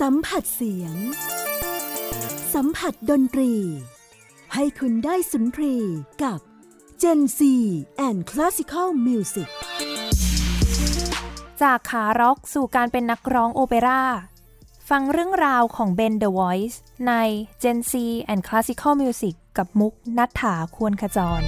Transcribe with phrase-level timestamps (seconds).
[0.00, 0.96] สัมผัสเสียง
[2.54, 3.52] สัมผัสดนตรี
[4.54, 5.76] ให้คุณได้สุนทรี
[6.22, 6.40] กับ
[7.02, 7.40] Gen C
[8.06, 9.48] and Classical Music
[11.62, 14.02] จากขาร็อกสู่การเป็นนักร้องโอเปร่า
[14.88, 16.76] ฟังเรื่องราวของเบน The Voice
[17.06, 17.12] ใน
[17.62, 17.92] Gen C
[18.32, 21.42] and Classical Music กับมุกนัฐถาควรขจร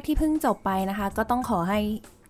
[0.00, 1.80] กที่เพิ่งจบไปนะคะ ก็ต้องขอให้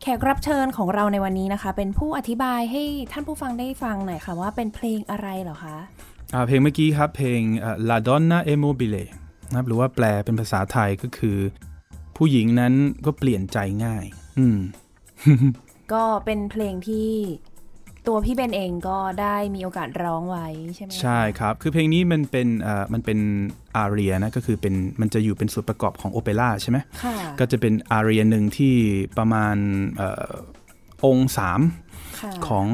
[0.02, 2.82] แขกรับเชิญของเราในวันนี้นะคะ เป็นผู้อธิบายให้
[3.12, 5.76] ท่านผู้ฟังได้ฟังหน่อยค่ะว่าเป็นเพลงอะไรเหรอคะ
[6.34, 9.02] อ่าเพลงเมื่อกี้ครับเพลงเอ่อ La Donna e Mobile
[9.48, 11.38] นะครับหรือว่าแปลเป็นภาษาไทยก็คือ
[12.16, 14.04] ผู้หญิงนั้นก็เปลี่ยนใจง่าย
[14.38, 14.58] อืม
[15.92, 17.10] ก็เป็นเพลงที่
[18.10, 23.18] ตัวพี่เบนเองก็ได้มีโอกาสร้องไว้ใช่ไหมคะใช่ครับ คือเพลงนี้มันเป็นเอ่อมันเป็น
[23.76, 28.74] อาเรียนะก็คือเป็นมันจะอยู่เป็นส่วนประกอบของโอเปร่าใช่ไหมค่ะก็จะเป็นอาเรียหนึ่งที่
[29.18, 29.56] ประมาณ
[29.96, 30.34] เออ
[31.04, 31.60] องค์สาม
[32.20, 32.66] ค่ะของ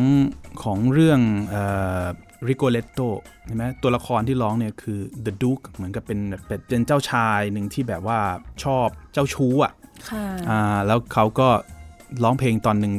[0.62, 1.20] ของเรื่อง
[2.48, 3.00] ริโกเลตโต
[3.46, 8.18] ใช่ไหมตัวละครที่ร้องเนี่ยคือ The Duke เหมือนกับเป็นแบบเป็นเป็นเจ้าชายหนึ่งที่แบบว่า
[8.64, 9.72] ชอบเจ้าชู้อะ
[10.10, 11.48] ค่ะอ่าแล้วเขาก็
[12.22, 12.94] ร้องเพลงตอนหนึ่ง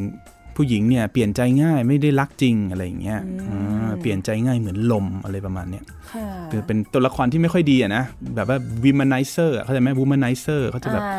[0.58, 3.20] ผู้หญิงเนี่ยเปลี่ยนใจง่ายไม่ได้รักจริงอะไรอย่างเงี้ย
[3.50, 8.04] อ่าเปลี่ยนใจง่ายเหมือนลมอะไรประมาณเนี้ยค่ะคือเป็นตัวละครที่ไม่ค่อยดีอะนะ
[8.36, 11.12] แบบว่า womanizer อะเข้าใจไหม womanizer เขาจะแบบอ่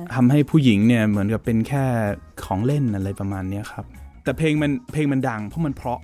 [0.00, 1.84] าทำให้ผู้หญิงเนี่ยเหมือนกับเป็นแค่
[2.44, 3.84] ของเล่นอะไรประมาณเนี้ยครับ
[4.24, 6.00] แต่เพลงมันเพลงมันดังเพราะมันเพราะ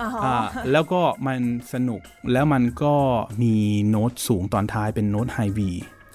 [0.00, 0.36] อ๋อออ่า
[0.72, 1.40] แล้วก็มัน
[1.72, 2.00] สนุก
[2.32, 2.94] แล้วมันก็
[3.42, 3.54] มี
[3.88, 5.70] โน้ตสูงตอนท้ายเป็นโน้ตไฮวี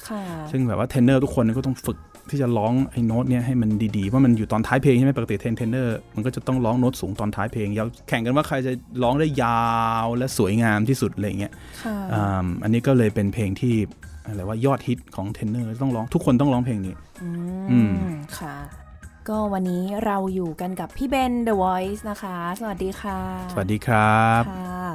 [0.07, 0.21] ค่ะ
[0.51, 1.97] ซึ่งแบบว่าเทรนเนอร์ทุกคนก็ต้องฝึก
[2.31, 8.71] ที่จะร้องไอ้โน้ตเนี่ยให้มันดีๆเพราะมันอยู่ตอนท้ายเพลงใช่ไหมปกติเทเนอร์มันก็จะต้องร้องโน้ตสูงตอนท้ายเพลงยาวแข่งกันว่าใครจะ
[9.03, 9.63] ร้องได้ยา
[10.03, 11.53] วและสวยงามที่สุดอะไรอย่างเงี้ย
[11.83, 13.75] ค่ะอ่าอันนี้ก็เลยเป็นเพลงที่
[14.25, 16.93] อะไรว่ายอดฮิตของเทรนเนอร์ต้องร้องทุกคนต้องร้องเพลงนี้
[17.23, 17.29] อื
[17.71, 18.55] อืมมค่ะ
[19.29, 23.19] ก็วันนี้เราอยู่กันกับพี่เบน The Voice นะคะ สวัสดีค่ะ
[23.51, 24.89] สวัสดีครับค่ะ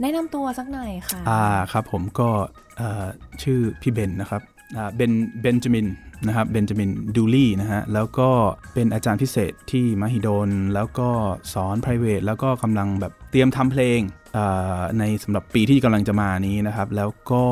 [0.00, 2.28] แนะนำตัวสักหน่อยค่ะ อ่าครับผมก็
[2.76, 3.06] เอ่อ
[3.42, 4.51] ชื่อพี่เบนนะครับอ่า
[4.96, 5.86] เบนเบนจามิน
[6.26, 8.30] นะครับเบนจามินดูลี่นะฮะแล้วก็
[8.74, 11.08] เป็นอาจารย์พิเศษที่มหิดล แล้วก็
[11.52, 14.00] สอน p r i v a t แล้วก็กำลังแบบเตรียมทำเพลง
[14.36, 17.44] อ่าในสำหรับปีที่กำลังจะมานี้นะครับ แล้วก็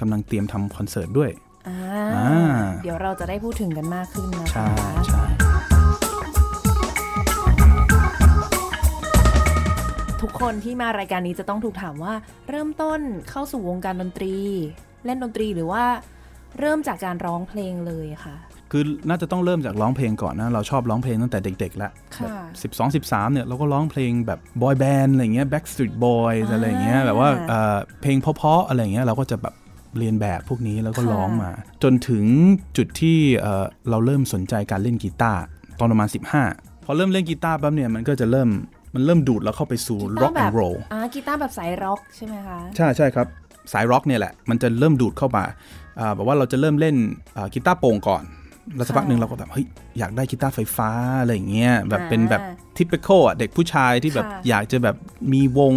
[0.00, 1.30] กำลังเตรียมทำคอนเสิร์ตด้วย
[1.68, 1.78] อ่า
[2.16, 4.68] อ่าเดี๋ยวเราจะได้พูดถึงกันมากขึ้นนะคะใช่
[5.06, 5.24] ใช่
[10.22, 12.14] ทุกคนที่มารายการนี้จะต้องถูกถามว่า
[12.48, 13.00] เริ่มต้น
[13.30, 14.36] เข้าสู่วงการดนตรี
[15.04, 15.84] เล่นดนตรีหรือว่า
[16.60, 18.36] เริ่มจากการร้องเพลงเลยค่ะ
[18.72, 22.26] คือน่าจะต้องเริ่มจากร้องเพลงก่อนนะ เราชอบร้องเพลงตั้งแต่เด็กๆแล้วค่ะแบ
[22.70, 29.54] บ12 13เนี่ยเราก็ร้องเพลงแบบบอยแบนด์อะไรเงี้ย Backstreet Boys อ่าอะไรเงี้ยแบบว่าเอ่อเพลงเพราะๆอะไรเงี้ยเราก็จะแบบ
[29.98, 31.50] เรียนแบบพวกนี้แล้วก็ค่ะร้องมา
[31.82, 32.24] จนถึง
[32.76, 35.42] จุดที่เอ่อเราเริ่มสนใจการเล่นกีตาร์
[35.78, 36.08] ตอนประมาณ
[36.46, 38.48] 15 พอเริ่มเล่นกีตาร์ปั๊บเนี่ยมันก็จะเริ่ม
[38.94, 43.26] มันเริ่มดูดเราเข้าไปสู่กีตา rock ร์แบ and บ roll อ่ากีตาร์แบบสายร็อกใช่ไหมคะ ใช่ใช่ครับ
[43.72, 45.44] สายร็อกเนี่ยแหละ มันจะเริ่มดูดเข้ามา
[46.00, 46.96] อ่าแบบว่าเราจะเริ่มเล่น
[47.36, 48.24] อ่ากีตาร์โปร่งก่อน
[48.76, 49.66] แล้วสักพักหนึ่งเราก็แบบเฮ้ย
[49.98, 54.96] อยากได้กีตาร์ไฟฟ้าอะไรอย่างเงี้ยแบบเป็นแบบอ่า typical อะเด็กผู้ชายที่แบบค่ะอยากจะแบบ
[55.32, 55.74] มีวง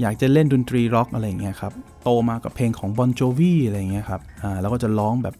[0.00, 1.72] อยากจะเล่นดนตรีร็อกอะไรอย่างเงี้ยครับ
[2.04, 5.34] โตมากับเพลงของบอนโจวีอะไรอย่างเงี้ยครับอ่าแล้วก็จะร้องแบบ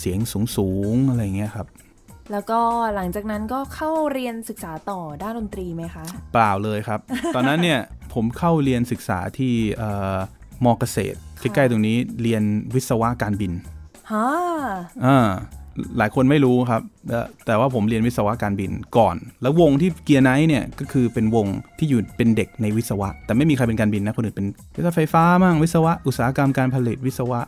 [0.00, 0.18] เสียง
[0.56, 1.66] สูงๆอะไรอย่างเงี้ยครับ
[2.32, 2.60] แล้วก็
[2.94, 7.00] หลังจากนั้นก็เข้าเรียนศึกษาต่อด้านดนตรีไหมคะ เปล่าเลยครับ
[7.34, 7.80] ตอนนั้นเนี่ย
[8.14, 10.16] ผมเข้าเรียนศึกษาที่เอ่อ
[10.64, 12.42] มอเกษตรใกล้ๆตรงนี้เรียน
[12.74, 13.52] วิศวะการบิน
[14.12, 14.28] ฮะ
[15.04, 15.30] อ่า
[15.98, 21.46] หลายคนไม่รู้ครับแต่แต่ว่าผมเรียนวิศวะการบินก่อน แล้ววงที่เกียร์ไนท์เนี่ยก็คือเป็นวง
[21.78, 24.46] ที่อยู่เป็นเด็กในวิศวะ แต่ไม่มีใครเป็นการบินนะคนอื่นเป็น
[24.76, 27.40] วิศวะไฟฟ้ามั่งวิศวะอุตสาหกรรมการผลิตวิศวะ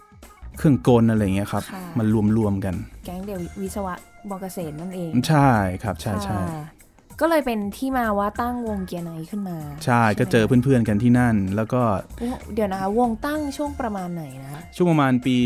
[0.58, 2.74] เครื่องกลอะไรอย่างเงี้ยครับค่ะมันรวมๆกัน
[3.06, 3.94] แก๊งเดียววิศวะ
[4.30, 5.48] บอเกษตรนั่นเอง ใช่
[5.82, 6.64] ครับ ใช่ใช่ค่ะ
[7.20, 11.82] ก็เลยเป็นที่มาว่าตั้งวงเกียร์ไนท์ขึ้นมา ใช่ก็เจอไหมเพื่อนๆกันที่นั่น แล้วก็
[12.54, 15.36] เดี๋ยวนะคะวงตั้งช่วงประมาณไหนนะ ช่วงประมาณปี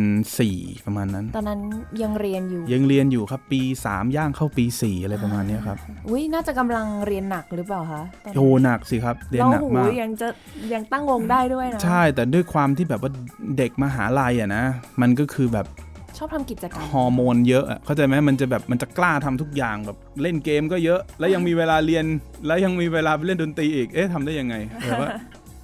[0.00, 1.60] 2004 ประมาณนั้น ตอนนั้น
[2.02, 5.78] ยังเรียนอยู่ ยังเรียนอยู่ครับปี 3 ย่างเข้าปี 4 อะไรประมาณเนี้ยครับ
[6.08, 10.28] อุ้ยน่าจะกำลังเรียนหนักหรือเปล่าคะตนนั้นโหหนักสิครับเรียนหนักมากแล้วโหยังจะ
[10.74, 13.10] ยังตั้งวงได้ด้วยนะใช่แต่ด้วยความที่แบบว่า
[13.58, 14.64] เด็กมหาลัยอะนะ
[15.00, 15.91] มันก็คือแบบช
[16.22, 22.04] อบทำกิจกรรมฮอร์โมนเยอะอะเข้าใจไหมมันจะแบบมันจะกล้าทำทุกอย่างแบบเล่นเกมก็เยอะ แล้วยังมีเวลาเรียน
[22.46, 24.54] แล้วยังมีเวลาไปเล่นดนตรีอีกเอ๊ะทำได้ยังไง
[24.86, 25.08] แบบว่า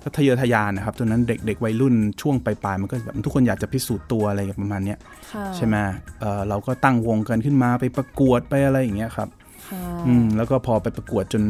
[0.03, 4.99] ก็ทะเยอทะยานนะครับตอนนั้นเด็กเด็กวัยรุ่นช่วงปลายๆมันก็แบบทุกคนอยากจะพิสูจน์ตัวอะไรประมาณเนี้ย
[5.33, 5.77] ค่ะใช่ไหม
[6.21, 9.29] เออเราก็ตั้งวงกันขึ้นมาไปประกวดไปอะไรอย่างเงี้ยครับ
[9.69, 11.43] ค่ะอืมแล้วก็พอไปประกวดจน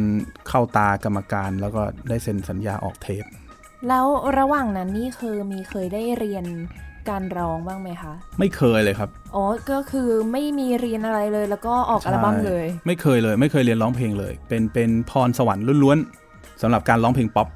[0.49, 3.25] เข้าตากรรมการ แล้วก็ได้เซ็นสัญญาออกเทป
[3.89, 4.07] แล้ว
[4.39, 6.45] ระหว่างนั้นนี่คือมีเคยได้เรียน
[7.11, 17.49] การร้องบ้างไหมคะ ไม่เคยเลยครับ อ๋อ ก็คือไม่มีเรียนอะไรเลย แล้วก็ออกอัลบั้มเลย ไม่เคยเลย ไม่เคยเรียนร้องเพลงเลย เป็นเป็นพรสวรรค์ล้วนๆสำหรับการร้องเพลงป๊อป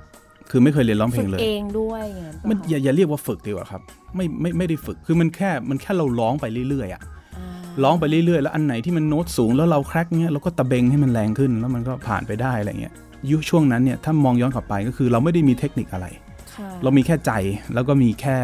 [0.50, 3.82] คือไม่เคยเรียนร้องเพลฝึงกเลยเองด้วยอย่างนั้นมันเปล่าอย่าอย่าเรียกว่าฝึกดีกว่าครับ
[4.16, 7.02] ไม่ไม่ไม่ได้ฝึกคือมันแค่มันแค่เราร้องไปเรื่อยๆอะ
[7.36, 7.46] อ่า
[7.82, 12.94] ร้องไปเรื่อยๆ แล้วอันไหนที่มันโน้ตสูงแล้วเราแคร็กเงี้ยเราก็ตะเบงให้มันแรงขึ้นแล้วมันก็ผ่านไปได้อะไรเงี้ย
[13.30, 16.06] ยุคช่วงนั้นเนี่ยถ้ามองย้อนกลับไปก็คือเราไม่ได้มีเทคนิคอะไร
[16.54, 17.32] ค่ะเรามีแค่ใจ
[17.74, 18.36] แล้วก็มีแค่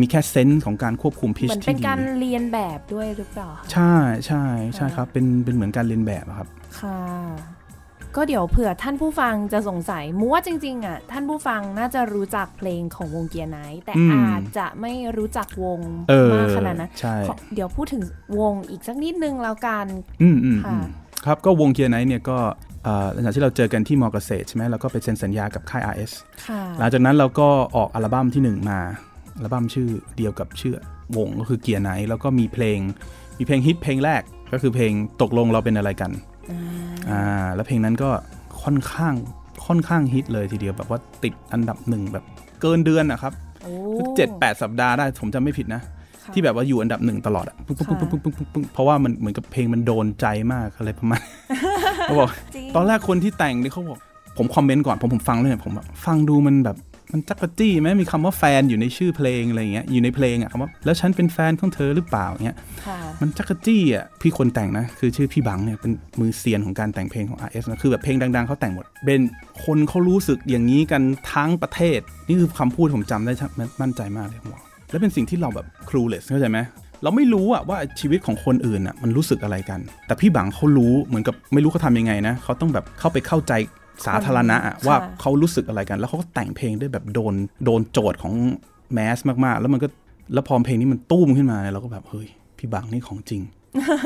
[0.00, 3.94] มีแค่เซนส์ของการควบคุมพิชเหมือนเป็ที่นดีการเรียนแบบด้วยหรือเปล่าคะใช่
[4.26, 4.44] ใช่
[4.74, 6.48] ใช่ค่ะครับ เป็นเป็นเหมือนการเรียนแบบอะครับ
[6.80, 6.98] ค่ะ
[8.16, 15.80] ก็เดี๋ยวเผื่อท่านผู้ฟังจะสงสัยมูว่าจริงๆอะท่านผู้ฟังน่าจะรู้จักเพลงของวงเกียร์ไนท์แต่อืมอาจจะไม่รู้จักวง
[16.10, 18.02] เออมากขนาดนั้นใช่ขอเดี๋ยวพูดถึง
[18.40, 19.86] วงอีกสักนิดนึงแล้วกัน
[20.22, 20.84] อืมอืมค่ะอืม
[21.26, 22.38] ครับก็วง Gear Knight เนี่ยก็
[22.84, 26.12] เอ่อหลังจากที่เราเจอกันที่มอเกษตรใช่ไหมเราก็ไปเซ็นสัญญากับค่าย RS
[26.46, 28.80] ค่ะหลังจากนั้นเราก็ออกอัลบั้มที่หนึ่งมา
[29.36, 30.74] อัลบั้มชื่อเดียวกับชื่อ
[31.16, 32.78] วงก็คือ Gear Knight แล้วก็มีเพลง
[33.38, 34.92] มีเพลงฮิตเพลงแรกก็คือเพลง
[35.22, 36.10] ตกลงเราเป็นอะไรกัน
[36.50, 36.60] อ่า
[37.10, 38.10] อ่าแล้วเพลงนั้นก็
[38.62, 39.14] ค่อนข้าง
[39.66, 42.24] ค่อนข้างฮิตเลยทีเดียวแบบว่าติดอันดับหนึ่งแบบ
[42.60, 43.32] เกินเดือนนะครับ
[43.62, 43.72] โอ้
[44.16, 45.82] เจ็ดแปดสัปดาห์ได้ผมจำไม่ผิดนะ
[46.22, 51.22] ค่ะที่แบบว่าอยู่อันดับหนึ่งตลอดอะปุ๊บปุ๊บปุ๊บปุ๊บปุ๊บปุ๊บปุ๊บเพราะว่ามันเหมือนกับเพลงมันโดนใจมากอะไรประมาณ
[52.04, 53.98] เขาบอกจริงตอนแรกคนที่แต่งนี่เขาบอก
[54.38, 56.76] ผมคอมเมนต์ก่อนผมผมฟังเลยเนี่ยผมแบบฟังดูมันแบบ
[57.12, 69.20] มันจักรจี้ไหมมีคำว่าแฟนอยู่ในชื่อเพลงอะไรอย่างเงี้ยอยู่ในเพลงอะคำว่าแล้วฉันเป็นแฟนของเธอหรือเปล่าเงี้ยค่ะมันจักรจี้อะพี่คนแต่งนะคือชื่อพี่บังเนี่ยเป็นมือเซียนของการแต่งเพลงของ RS นะคือแบบเพลงดัง ๆเขาแต่งหมดเป็น
[69.64, 71.02] คนเขารู้สึกอย่างนี้กัน
[71.32, 73.50] ทั้งประเทศ นี่คือคำพูดผมจำได้ชัด
[73.80, 76.58] มั่นใจมากเลยผมบอกแล้วเป็นสิ่งที่เราแบบ clueless เข้าใจไหม
[77.02, 83.52] เราไม่รู้อะว่าชีวิตของคนอื่นอะมันรู้สึกอะไรกัน แต่พี่บังเขารู้เหมือนกับไม่รู้เขาทำยังไงนะเขาต้องแบบเข้าไปเข้าใจ
[84.06, 88.34] สาธารณะอะค่ะว่าเขารู้สึกอะไรกัน แล้วเขาก็แต่งเพลงได้แบบโดนโดนโจทย์ของ
[88.92, 89.88] แมสมากๆ แล้วมันก็
[90.34, 92.28] แล้วพอเพลงนี้มันตุ้มขึ้นมาเนี่ยเราก็แบบเฮ้ย
[92.58, 93.42] พี่บังนี่ของจริง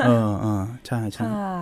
[0.06, 1.58] เออเออใช่ใช่ค่ะ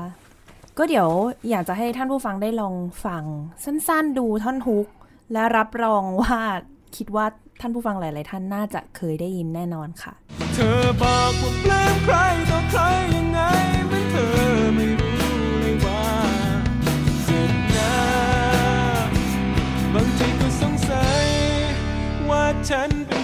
[0.78, 1.08] ก็เดี๋ยว
[1.50, 2.74] อยากจะให้ท่านผู้ฟังได้ลอง
[3.04, 3.24] ฟัง
[3.64, 4.86] สั้นๆดูท่อนฮุก
[5.32, 6.38] และรับรองว่า
[6.96, 7.26] คิดว่า
[7.60, 10.12] ท่านผู้ฟังหลาย ๆ ท่านน่าจะเคยได้ยินแน่นอนค่ะ
[10.54, 12.16] เธอบอกว่าปลื้มใคร
[12.50, 12.82] ต่อใคร
[22.70, 23.22] ฉันเป็น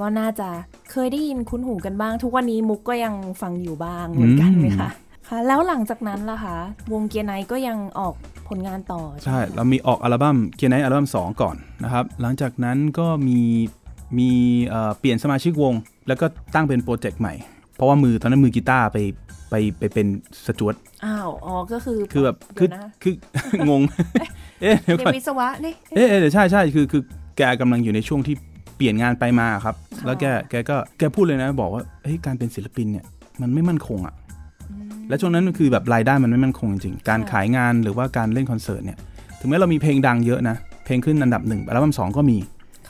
[0.00, 0.48] กันค่ะก็น่าจะ
[0.90, 4.90] เคยได้ยินคุ้นหูกันบ้าง ทุกวันนี้มุกก็ยังฟังอยู่บ้างเหมือนกันไหมคะ
[5.28, 6.56] ค่ะ แล้วหลังจากนั้นล่ะคะ
[6.92, 8.14] วงเกียร์ไนท์ก็ยังออก
[8.48, 13.40] ผลงานต่อ ใช่ไหมคะเรามีออกอัลบั้มเกียร์ไนอัลบั้ม2 ก่อนนะครับ หลังจากนั้นก็มี
[14.18, 14.30] มี
[14.66, 15.74] เอ่อเปลี่ยนสมาชิกวง
[16.08, 17.34] แล้วก็ตั้งเป็นโปรเจกต์ใหม่
[17.74, 18.98] เพราะว่ามือตอนนั้นมือกีตาร์ไป
[19.50, 20.06] ไปไปเป็น
[20.46, 20.74] สจวต
[21.04, 23.14] อ้าว อ๋อ ก็คือ คือแบบ คืเดี๋อยวนะคือ
[23.68, 23.82] งง
[24.62, 27.02] เอ๊ะเดี๋ยวเรียก่อนนวิศวะนี่ เอ๊ะเอ๊ะเดี๋ยวใช่ใช่คือคือ
[27.38, 28.36] แกกำลังอยู่ในช่วงที่
[28.76, 33.04] เปลี่ยนงานไปมาครับค่ะแล้วแกแกก็แกพูดเลยนะบอกว่าเฮ้ยการเป็นศิลปินเนี่ย
[33.40, 34.14] มันไม่มั่นคงอะ่ะ
[35.08, 38.98] และช่วงนั้นมันคือแบบรายได้มันไม่มั่นคงจริงๆการขายงานหรือว่าการเล่นคอนเสิร์ตเนี่ย
[39.40, 42.38] ถึงแม้เรามีเพลงดังเยอะนะเพลงขึ้นอันดับหนึ่งอัลบั้มสองก็มี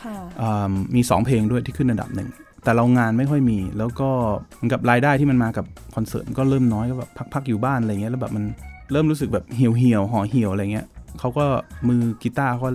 [0.03, 2.29] ค่ะอ่ามีสองเพลงด้วยที่ขึ้นอันดับหนึ่ง
[2.65, 4.09] แต่เรางานไม่ค่อยมี แล้วก็
[4.55, 8.45] เหมือนกับรายได้ที่มันมากับคอนเสิร์ตมันก็เริ่มน้อยก็แบบพักๆอยู่บ้านอะไรเงี้ยแล้วแบบมัน
[8.93, 10.87] เริ่มรู้สึกแบบเหี่ยวเหี่ยวๆห่อเหี่ยวอะไรเงี้ย
[11.19, 11.47] เขาก็
[11.89, 12.71] มือกีตาร์เขาก็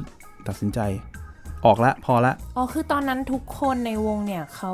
[0.48, 0.80] ตัดสินใจ
[1.66, 4.74] ออกละพอละ อ๋อ คือตอนนั้นทุกคนในวงเนี่ยเขา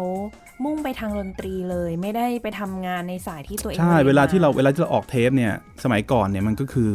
[0.63, 5.53] มุ่งไปทางดนตรีเลย ไม่ได้ไปทำงานในสายที่ตัวเองใช่รียนเวลาที่เรามเวลาที่เราออกเทปเนี่ย
[5.83, 6.91] สมัยก่อนเนี่ยมันก็คือ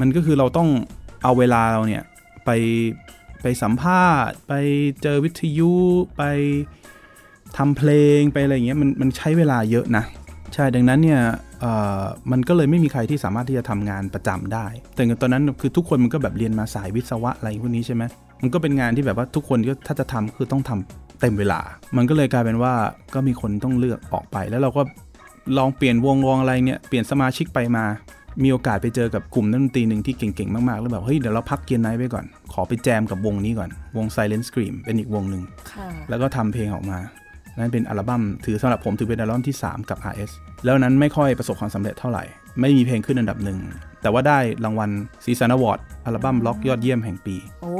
[0.00, 0.68] มันก็คือเราต้อง
[1.24, 2.02] เอาเวลาเราเนี่ย
[2.44, 2.50] ไป
[3.42, 4.52] ไปสัมภาษณ์ ไป
[5.02, 5.72] เจอวิทยุ
[6.16, 6.22] ไป
[7.56, 10.04] ทำเพลงไปอะไรอย่างเงี้ยมันมันใช้เวลาเยอะนะ
[10.54, 11.20] ใช่ดังนั้นเนี่ย
[11.60, 18.02] เอ่อมันก็เลยไม่มีใครที่สามารถที่จะทำงานประจำได้ แต่ตอนนั้นคือทุกคนมันก็แบบเรียนมาสายวิศวะอะไรพวกนี้ใช่ไหม
[18.42, 21.60] มันก็เป็นงานที่แบบว่าทุกคนก็ถ้าจะทำคือต้องทำเต็มเวลา
[21.96, 22.72] มันก็เลยกลายเป็นว่า
[23.14, 24.82] ก็มีคนต้องเลือกออกไป แล้วเราก็
[25.58, 27.84] ลองเปลี่ยนวงวงอะไรเนี่ยเปลี่ยนสมาชิกไปมา
[28.42, 35.42] มีโอกาสไปเจอกับกลุ่มนักดนตรีหนึ่งที่เก่งๆ มากๆ แล้วแบบเฮ้ยเดี๋ยวเราพักเกียร์ไนท์ไปก่อน ขอไปแจมกับวงนี้ก่อน วง Silent Scream เป็นอีกวงหนึ่ง
[35.72, 36.98] ค่ะแล้วก็ทำเพลงออกมา
[37.58, 40.30] นั่นเป็นอัลบั้มถือสำหรับผมถือเป็นอัลบั้มที่ 3 กับ RS
[40.64, 42.24] แล้วนั้นไม่ค่อยประสบความสำเร็จเท่าไหร่
[42.60, 43.58] ไม่มีเพลงขึ้นอันดับหนึ่ง
[44.02, 44.90] แต่ว่าได้รางวัล
[45.24, 47.74] สีสันอวอร์ดอัลบั้มร็อกยอดเยี่ยมแห่งปี โอ้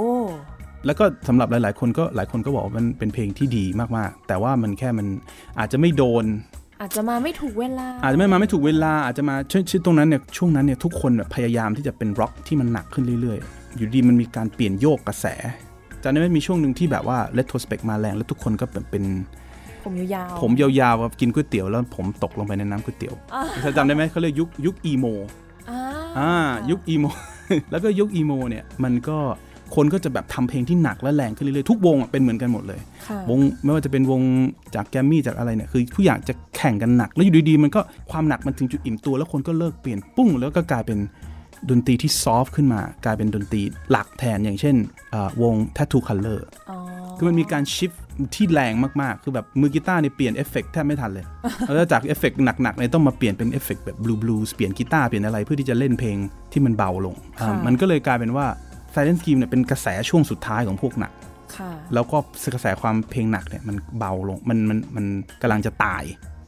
[0.88, 3.64] แล้วก็สำหรับหลาย ๆ คนก็หลายคนก็บอกว่ามันเป็นเพลงที่ดี
[3.97, 5.07] มาก ๆ แต่ว่ามันแค่มัน
[5.59, 6.25] อาจจะไม่โดน
[6.80, 15.26] อาจจะมาไม่ถูกเวลา อาจจะไม่มาไม่ถูกเวลาอาจจะมาช่วงช่วงตรงนั้นเนี่ยช่วงนั้นเนี่ยทุกคนแบบพยายามที่จะเป็นร็อกที่มันหนักขึ้นเรื่อย ๆ อยู่ดีมันมีการเปลี่ยนโยกกระแส
[16.02, 19.04] จำได้ไหมมีช่วงหนึ่งที่แบบว่า Retrospect มาแรงแล้วทุกคนก็เป็นเป็น
[19.85, 25.07] ผมยาวๆผมยาวๆแบบกินก๋วยเตี๋ยวแล้วผมตกลงไปในน้ำก๋วยเตี๋ยวอ่าจะจำได้ไหมเขาเรียกยุคยุค emo
[25.71, 25.80] อ่า
[26.18, 26.33] อ่า
[26.71, 27.04] ยุค emo
[27.71, 29.18] แล้วก็ยุค emo เนี่ยมันก็
[29.75, 34.20] คนก็จะแบบทำเพลงที่หนักและแรงขึ้นเรื่อยๆทุกวงอะเป็นเหมือนกันหมดเลยค่ะวงไม่ว่าจะเป็นวง
[34.75, 40.98] จากแกรมมี่จากอะไรเนี่ยคือทุกอย่างจะแข่งกันหนัก แล้วอยู่ดีๆมันก็ความหนักมันถึงจุดอิ่มตัว แล้วคนก็เลิกเปลี่ยนปุ้งแล้วก็กลายเป็น
[41.70, 44.76] ดนตรีที่ soft ขึ้นมากลายเป็นดนตรีหลักแทนอย่างเช่น
[45.14, 46.78] อ่าวง Tattoo Color อ๋อ
[47.16, 47.92] คือมันมีการ shift
[48.34, 48.72] ที่แรง
[49.02, 51.25] มาก ๆ คือแบบมือกีตาร์เนี่ยเปลี่ยนเอฟเฟกต์แทบไม่ทันเลย
[51.75, 56.16] แล้วจากเอฟเฟกต์หนักๆเนี่ยต้องมาเปลี่ยนเป็นเอฟเฟกต์แบบ blue blue เปลี่ยนกีตาร์เปลี่ยนอะไรเพื่อที่จะเล่นเพลง
[56.52, 58.46] ที่มันเบาลงอ่ามันก็เลยกลายเป็นว่า
[58.95, 61.12] Silent Scream เนี่ยเป็นกระแสช่วงสุดท้ายของพวกหนัก
[61.57, 62.16] ค่ะแล้วก็
[62.54, 65.07] กระแสความเพลงหนักเนี่ยมันเบาลงมันมันมัน
[65.42, 66.04] กำลังจะตาย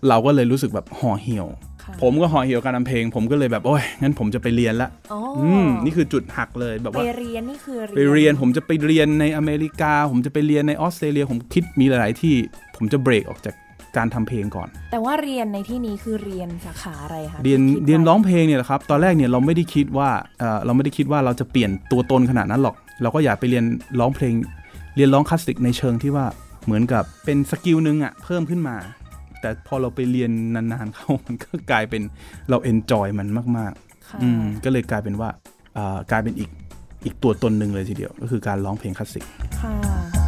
[0.08, 1.46] เราก็เลยรู้สึกแบบห่อเหี่ยว
[1.82, 12.34] ค่ะผมก็ห่อเหี่ยวการทำเพลง ผมก็เลยแบบโอ้ยงั้นผมจะไปเรียนละอ๋อออืมนี่คือจุดหักเลยแบบไปว่าเรียนนี่คือไปเรียนผมจะไปเรียนในอเมริกา ผมจะไปเรียนในออสเตรเลีย ผมคิดมีหลาย ๆ ที่
[12.76, 13.54] ผมจะเบรกออกจาก
[13.96, 23.64] การทำเพลงก่อน แต่ว่าเรียนในที่นี้คือเรียนสาขาอะไรคะเรียนที่คิดไว้เรียนร้องเพลงเนี่ยแหละครับ ตอนแรกเนี่ยเราไม่ได้คิดว่าเออเราไม่ได้คิดว่าเราจะเปลี่ยนตัวตนขนาดนั้นหรอก เราก็อยากไปเรียน
[24.00, 24.34] ร้องเพลง
[24.96, 26.26] เรียนร้องคลาสสิกในเชิงที่ว่า
[26.64, 28.76] เหมือนกับเป็น skill หนึ่งอะเพิ่มขึ้นมา
[29.40, 32.02] แต่พอเราไปเรียนนานๆเข้ามันก็กลายเป็น
[32.50, 33.28] เราเอนจอยมัน
[33.58, 33.72] มาก
[34.08, 35.28] ค่ะๆอืมก็เลยกลายเป็นว่า
[35.76, 36.50] อ่ากลายเป็นอีก
[37.04, 39.24] อีกตัวตนหนึ่งเลยทีเดียว ก็คือการร้องเพลงคลาสสิก
[39.60, 40.19] ค่ะ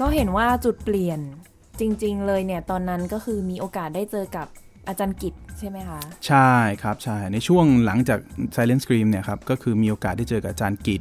[0.00, 1.20] ก็เห็นว่าจุดเปลี่ยน
[1.80, 4.46] จริง ๆ เลยเนี่ยตอนนั้นก็คือมีโอกาสได้เจอกับ
[4.88, 6.50] อาจารย์กิจใช่ไหมคะ ใช่
[6.82, 8.18] ครับใช่ในช่วงหลังจาก
[8.54, 11.00] Silent Scream เนี่ยครับก็คือมีโอกาสได้เจอกับอาจารย์กิจ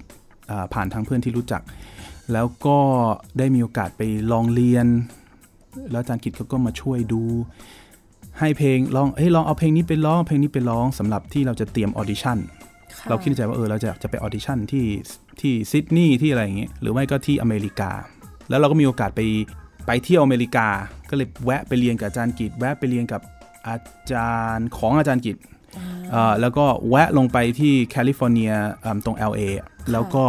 [0.73, 1.61] ผ่านทางเพื่อนที่รู้จัก
[2.33, 2.79] แล้วก็
[3.37, 4.87] ได้มีโอกาสไปลองเรียน
[5.91, 7.23] แล้วอาจารย์กิจเขาก็มาช่วยดู
[8.39, 12.37] ให้เพลงลองเฮ้ยลองเอาเพลงนี้ไปร้องเพลงนี้ไปร้องสำหรับที่เราจะเตรียม audition
[13.09, 14.85] เราคิดในใจว่าเออเราจะจะไป audition ที่
[15.41, 17.91] ที่ซิดนีย์ที่อะไรอย่างเงี้ยหรือไม่ก็ที่อเมริกา
[18.49, 19.21] แล้วเราก็มีโอกาสไป
[19.87, 20.67] ไปเที่ยวอเมริกา
[21.09, 23.21] ก็เลยแวะไปเรียนกับอาจารย์กิจแวะไปเรียนกับ
[23.67, 23.77] อา
[24.11, 25.35] จารย์ของอาจารย์กิจ
[26.11, 29.41] เอ่อแล้วก็แวะลงไปที่แคลิฟอร์เนียเอิ่มตรง LA
[29.91, 30.23] แล้วก็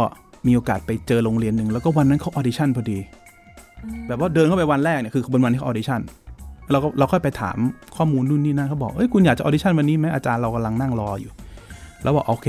[0.47, 2.99] มีโอกาสไปเจอโรงเรียนหนึ่งแล้วก็วันนั้นเขา audition พอดี
[4.07, 6.01] แบบว่าเดินเข้าไปวันแรกเนี่ยคือเป็นวันที่เขา audition
[6.71, 7.57] เราก็เราค่อยไปถาม
[7.97, 11.31] ข้อมูลนู่นนี่นั่นเขาบอกเอ้ยคุณอยากจะ audition วันนี้ไหมอาจารย์เรากำลังนั่งรออยู่
[12.03, 12.47] แล้วบอกโอเค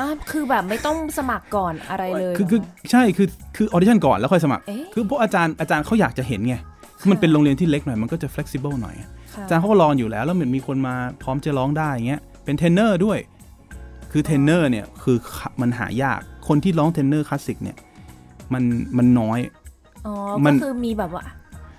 [0.00, 6.56] อ่าคือแบบไม่ต้องสมัครก่อนอะไรเลยคือคือเหรอใช่คือคือ audition ก่อนแล้วค่อยสมัครเอ๊ะคือพวกอาจารย์อาจารย์เขาอยากจะเห็นไง
[7.00, 8.96] คือมันเป็นโรงเรียนที่เล็กหน่อยมันก็จะ flexible หน่อย
[9.34, 13.18] ค่ะอาจารย์เขาก็รออยู่แล้วแล้วเหมือนมีคนมาพร้อมจะร้องได้อย่างเงี้ยเป็นเทรนเนอร์ด้วย
[14.12, 15.16] คือเทรนเนอร์เนี่ยคือ
[15.60, 17.76] มันหายากคนที่ร้องเทรนเนอร์คลาสสิกเนี่ย
[18.52, 18.64] มัน
[18.98, 19.40] มันน้อย
[20.06, 20.14] อ๋อ
[20.46, 21.24] มันก็คือมีแบบว่า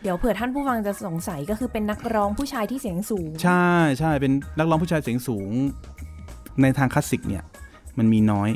[0.04, 5.52] เดี๋ยวเผื่อท่านผู้ฟังจะสงสัยก็คือเป็นนักร้องผู้ชายที่เสียงสูง ใช่ใช่เป็นนักร้องผู้ชายเสียงสูง
[6.62, 7.44] ในทางคลาสสิกเนี่ย
[7.98, 8.50] มันมีน้อย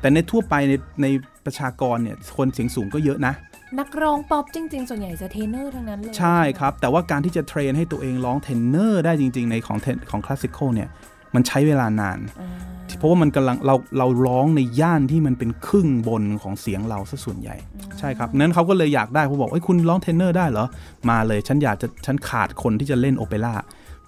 [0.00, 0.72] แต่ในทั่วไปใน
[1.02, 1.06] ใน
[1.44, 3.34] ประชากรเนี่ยคนเสียงสูงก็เยอะนะ
[3.78, 10.88] นักร้องป๊อปจริง ๆ ส่วนใหญ่จะเทเนอร์ทั้งนั้นเลย ใช่ครับ แต่ว่าการที่จะ train ให้ตัวเองร้องเทนเนอร์ได้จริง ๆ ในของ ten- ของ classical เนี่ย
[11.34, 12.50] มันใช้เวลานานอ่า
[12.98, 17.56] เพราะว่ามันกำลังเราเราร้องในย่านที่มันเป็นครึ่งบนของเสียงเราซะส่วนใหญ่
[17.98, 20.66] ใช่ครับนั้นเขาก็เลยอยากได้เขาบอกเอ้ยคุณร้องเทนเนอร์ได้เหรอ
[21.10, 23.54] มาเลยฉันอยากจะฉันขาดคนที่จะเล่นโอเปร่า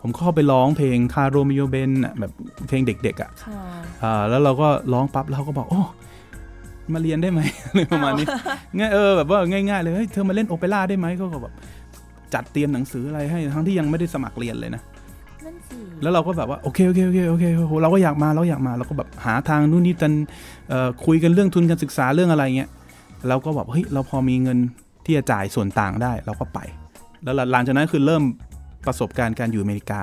[0.02, 1.90] ผมก็เข้าไปร้องเพลง Caro mio ben
[2.20, 2.32] แบบ
[2.68, 3.60] เพลงเด็กๆอะค่ะ
[4.02, 5.82] อ่าแล้วเราก็ร้องปั๊บแล้วเขาก็บอกโอ้
[6.94, 8.26] มาเรียนได้ไหมอะไรประมาณนี้
[8.78, 11.52] ง่ายเออแบบว่าง่ายๆเลยเฮ้ยเธอมาเล่นโอเปร่าได้ไหมเขาก็แบบ
[12.34, 14.82] จัดเตรียมหนังสืออะไรให้ทั้งที่ยังไม่ได้สมัครเรียนเลยนะ
[15.44, 20.12] นั่นสิแล้วเราก็แบบว่าโอเคโอเคโอเคโอเคโอ้โหเราก็อยากมาเราอยากมาเราก็แบบหาทางนู่นนี่กัน
[20.68, 22.70] เอ่อคุยกันเรื่องทุนการศึกษาเรื่องอะไรเงี้ย
[23.28, 24.58] เราก็แบบเฮ้ยเราพอมีเงิน
[25.04, 26.58] ที่จะจ่ายส่วนต่างได้เราก็ไป
[27.24, 28.22] แล้วหลังจากนั้นคือเริ่ม
[28.86, 30.00] ประสบการณ์การอยู่อเมริกา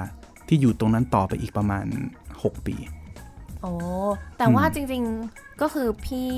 [0.48, 1.86] ที่อยู่ตรงนั้นต่อไปอีกประมาณ
[2.26, 2.76] 6 ปี
[3.62, 3.72] โอ้
[4.38, 6.32] แต่ว่าจริงๆก็คือพี่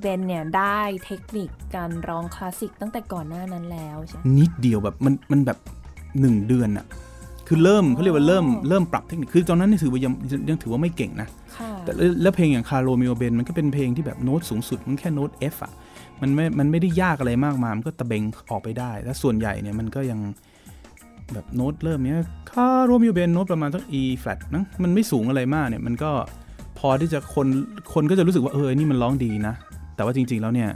[0.00, 5.58] เบนเนี่ยได้เทคนิคการร้องคลาสสิกตั้งแต่ก่อนหน้านั้นแล้วใช่ไหมนิดเดียวแบบมันมันแบบ
[6.02, 6.86] 1เดือนอะ
[7.46, 10.12] คือเริ่มเขาเรียกว่าเริ่มเริ่มปรับเทคนิค คือตอนนั้นนี่ถือว่ายัง
[10.48, 15.72] ยังถือว่าไม่เก่งนะค่ะแต่แล้วแล้วเพลงอย่าง Caro mio ben มันก็เป็นเพลงที่แบบโน้ตสูงสุด มันแค่โน้ต F อะ
[16.20, 20.20] มันไม่ มันไม่ได้ยากอะไรมากมาย มันก็ตะเบงออกไปได้ แล้วส่วนใหญ่เนี่ยมันก็ยัง
[21.32, 22.20] แบบโน้ตเริ่มเนี้ย
[22.50, 26.10] Caro mio ben โน้ตประมาณสัก E flat นะมันไม่สูงอะไรมากเนี่ย มันก็
[26.78, 27.46] พอที่จะคน
[27.94, 29.54] คนก็จะรู้สึกว่าเออนี่มันร้องดีนะ
[29.96, 30.70] แต่ว่าจริง ๆ แล้วเนี่ย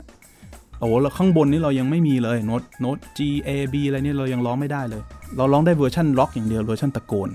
[0.79, 5.01] โอ้โหเราข้างบนนี่เรายังไม่มีเลยโน้ตโน้ต G A B อะไรเนี่ยเรายังร้องไม่ได้เลย
[5.37, 7.29] เราร้องได้เวอ ร็อกอย่างเดียวเวอร์ชันตะโกน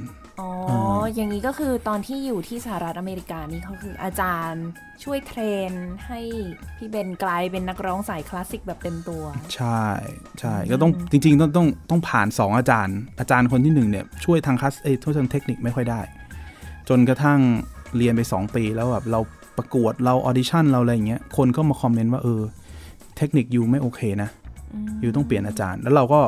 [0.69, 4.67] อ๋ออ่าอย่างนี้ก็คือตอนที่อยู่ที่สหรัฐอเมริกานี่เขาคืออาจารย์
[5.05, 5.73] ช่วย train
[6.07, 6.21] ให้
[6.77, 9.23] พี่เบนกลายเป็นนักร้องสายคลาสสิกแบบเต็มตัว
[9.55, 9.83] ใช่
[10.41, 16.01] ใช่ก็ต้องจริง ๆ ต้องต้องต้องผ่าน 2 อาจารย์ อาจารย์คนที่1เนี่ยช่วยทางคลาสเอ้ยช่วยทางเทคนิคไม่ค่อยได้
[16.89, 17.41] จนกระทั่ง
[17.97, 19.21] เรียนไป 2 ปีแล้วแบบเรา
[19.57, 22.43] ประกวดเราออดิชั่นเราอะไรอย่างเงี้ยคนก็มา comment ว่าเออ
[23.17, 24.31] เทคนิค you ไม่โอเคนะ
[25.03, 26.21] you ต้องเปลี่ยนอาจารย์ แล้วเราก็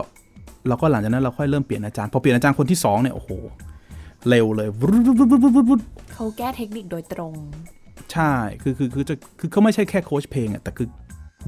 [0.69, 3.31] เราก็หลังจากนั้นเราค่อยเริ่มเปลี่ยนอาจารย์พอเปลี่ยนอาจารย์คนที่สองเนี่ยโอ้โห
[4.29, 4.69] เร็วเลย
[6.15, 7.35] เขาแก้เทคนิคโดยตรง
[8.13, 10.89] ใช่คือคือคือจะคือเขาไม่ใช่แค่โค้ชเพลงอะแต่คือ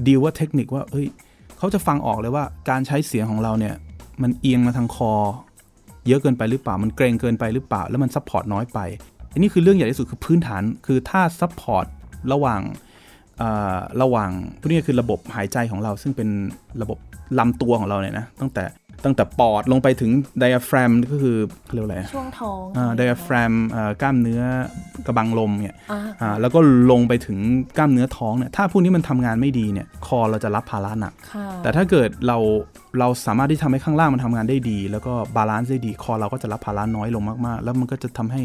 [0.07, 1.07] ดีลว่าเทคนิคว่าเฮ้ย
[1.57, 3.75] เขาจะฟังออกเลยว่าการใช้เสียงของเราเนี่ย
[4.21, 5.13] มันเอียงมาทางคอ
[6.07, 8.79] เยอะเกินไปหรือเปล่ามันเกร็งเกินไปหรือเปล่า แล้วมัน support น้อยไป
[9.31, 11.85] อันนี้คือเรื่องใหญ่ที่สุดคือพื้นฐานคือถ้า support
[12.33, 12.61] ระหว่าง
[13.37, 16.29] เอ่อระหว่างพวกนี้คือระบบหายใจของเราซึ่งเป็น
[16.81, 16.97] ระบบ
[17.39, 18.63] ลำตัวของเราเนี่ยนะตั้งแต่
[19.05, 22.61] ตั้งแต่ปอดลงไปถึงไดอะแฟรมก็คือเขาเรียกว่าอะไรอะช่วงท้อง
[22.97, 23.53] ไดอะแฟรม
[24.01, 24.41] กล้ามเนื้อ
[25.05, 26.59] กระบังลมเนี่ยอ่าอ่าแล้วก็
[26.91, 27.37] ลงไปถึง
[27.77, 32.37] กล้ามเนื้อท้องเนี่ยถ้าพวกนี้มันทำงานไม่ดีเนี่ยคอเราจะรับภาระหนักค่ะแต่ถ้าเกิดเรา
[32.99, 38.41] เราสามารถที่ทำให้ข้างล่างมันทำงานได้ดี แล้วก็ balance ได้ดี คอเราก็จะรับภาระน้อยลงมากๆ แล้วมันก็จะทำให้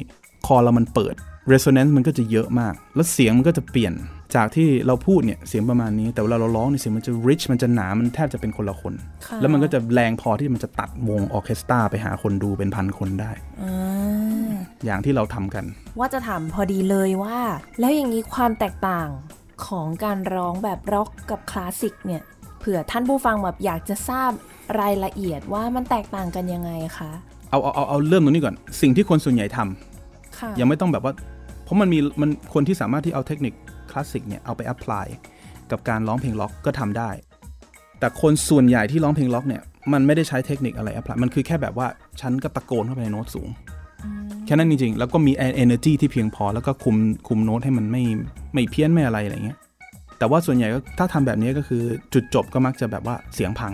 [0.47, 1.15] คอเรามันเปิด
[1.53, 3.93] resonance มันก็จะเยอะมาก แล้วเสียงมันก็จะเปลี่ยน
[4.37, 8.95] จากที่เราพูดเนี่ยเสียงประมาณนี้ แต่เวลาเราร้องเนี่ยเสียงมันจะ rich มันจะหนา มันแทบจะเป็นคนละคน
[9.27, 13.31] ค่ะแล้วมันก็จะแรงพอที่มันจะตัดวงออร์เคสตราไปหาคนดูเป็นพันคนได้
[13.63, 14.53] อ่า
[14.85, 15.65] อย่างที่เราทำกัน
[15.99, 17.39] ว่าจะถามพอดีเลยว่า
[17.81, 19.09] แล้วอย่างนี้ความแตกต่าง
[19.67, 22.23] ของการร้องแบบร็อกกับคลาสสิกเนี่ย
[22.59, 24.31] เผื่อท่านผู้ฟังแบบอยากจะทราบ
[24.81, 27.11] รายละเอียดว่ามันแตกต่างกันยังไงคะ
[27.51, 31.13] เอาเอาเอาเอาเริ่มตรงนี้ก่อน สิ่งที่คนส่วนใหญ่ทำค่ะยังไม่ต้องแบบว่า
[31.65, 33.55] เพราะมันมีมันคนที่สามารถที่เอาเทคนิค
[33.91, 35.07] คลาสสิกเนี่ยเอาไป apply
[35.71, 37.11] กับการร้องเพลงล็อกก็ทำได้
[37.99, 41.87] แต่คนส่วนใหญ่ที่ร้องเพลงล็อกเนี่ยมันไม่ได้ใช้เทคนิคอะไร apply มันคือแค่แบบว่า
[42.21, 43.49] ฉันก็ตะโกนเข้าไปในโน้ตสูง
[44.47, 46.97] แค่นั้นจริงๆ แล้วก็มี energy ที่เพียงพอแล้วก็คุม
[47.29, 48.03] คุมโน้ตให้มันไม่
[48.55, 49.59] ไม่เพี้ยนไม่อะไรอะไรเงี้ย
[50.19, 51.83] แต่ว่าส่วนใหญ่ก็ถ้าทำแบบนี้ก็คือ
[52.15, 53.73] จุดจบก็มักจะแบบว่าเสียงพัง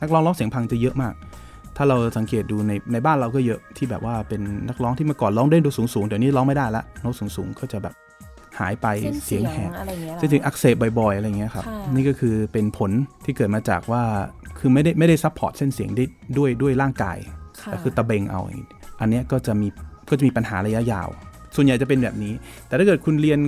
[0.00, 1.14] นักร้องร้องเสียงพังจะเยอะมาก
[1.76, 7.94] ถ้าเราสังเกตดูในในบ้านเราก็เยอะที่แบบว่าเป็นนักร้องที่เมื่อก่อนร้องได้ดูสูงสูงๆเดี๋ยวนี้ร้องไม่ได้ละโน้ตสูงสูงๆก็จะแบบ
[8.58, 12.90] หายไปเส้นเสีเสียงแหบอะไรเงี้ยเหรอจริงๆอักเสบบ่อยๆอะไรเงี้ยครับค่ะนี่ก็คือเป็นผล
[13.24, 14.02] ที่เกิดมาจากว่า
[14.58, 16.04] คือไม่ได้ไม่ได้ support เส้นเสียงได้
[16.38, 17.18] ด้วยด้วยร่างกาย
[17.62, 18.68] ค่ะแต่คือตะเบงเอาอย่างนี้
[19.00, 19.68] อันเนี้ยก็จะมี
[20.10, 21.08] ก็จะมีปัญหาระยะยาว
[21.54, 22.32] ส่วนใหญ่จะเป็นแบบนี้
[22.66, 23.40] แต่ถ้าเกิดคุณเรียน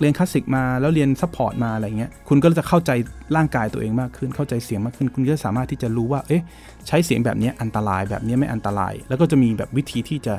[0.00, 2.90] เรียนคลาสสิกมาแล้วเรียน support มาอะไรเงี้ย คุณก็จะเข้าใจ
[3.36, 6.42] ร่างกายตัวเองมากขึ้น เข้าใจเสียงมากขึ้น คุณก็จะสามารถที่จะรู้ว่า เอ๊ะ
[6.86, 10.34] ใช้เสียงแบบเนี้ยอันตรายแบบเนี้ยไม่อันตราย แล้วก็จะมีแบบวิธีที่จะ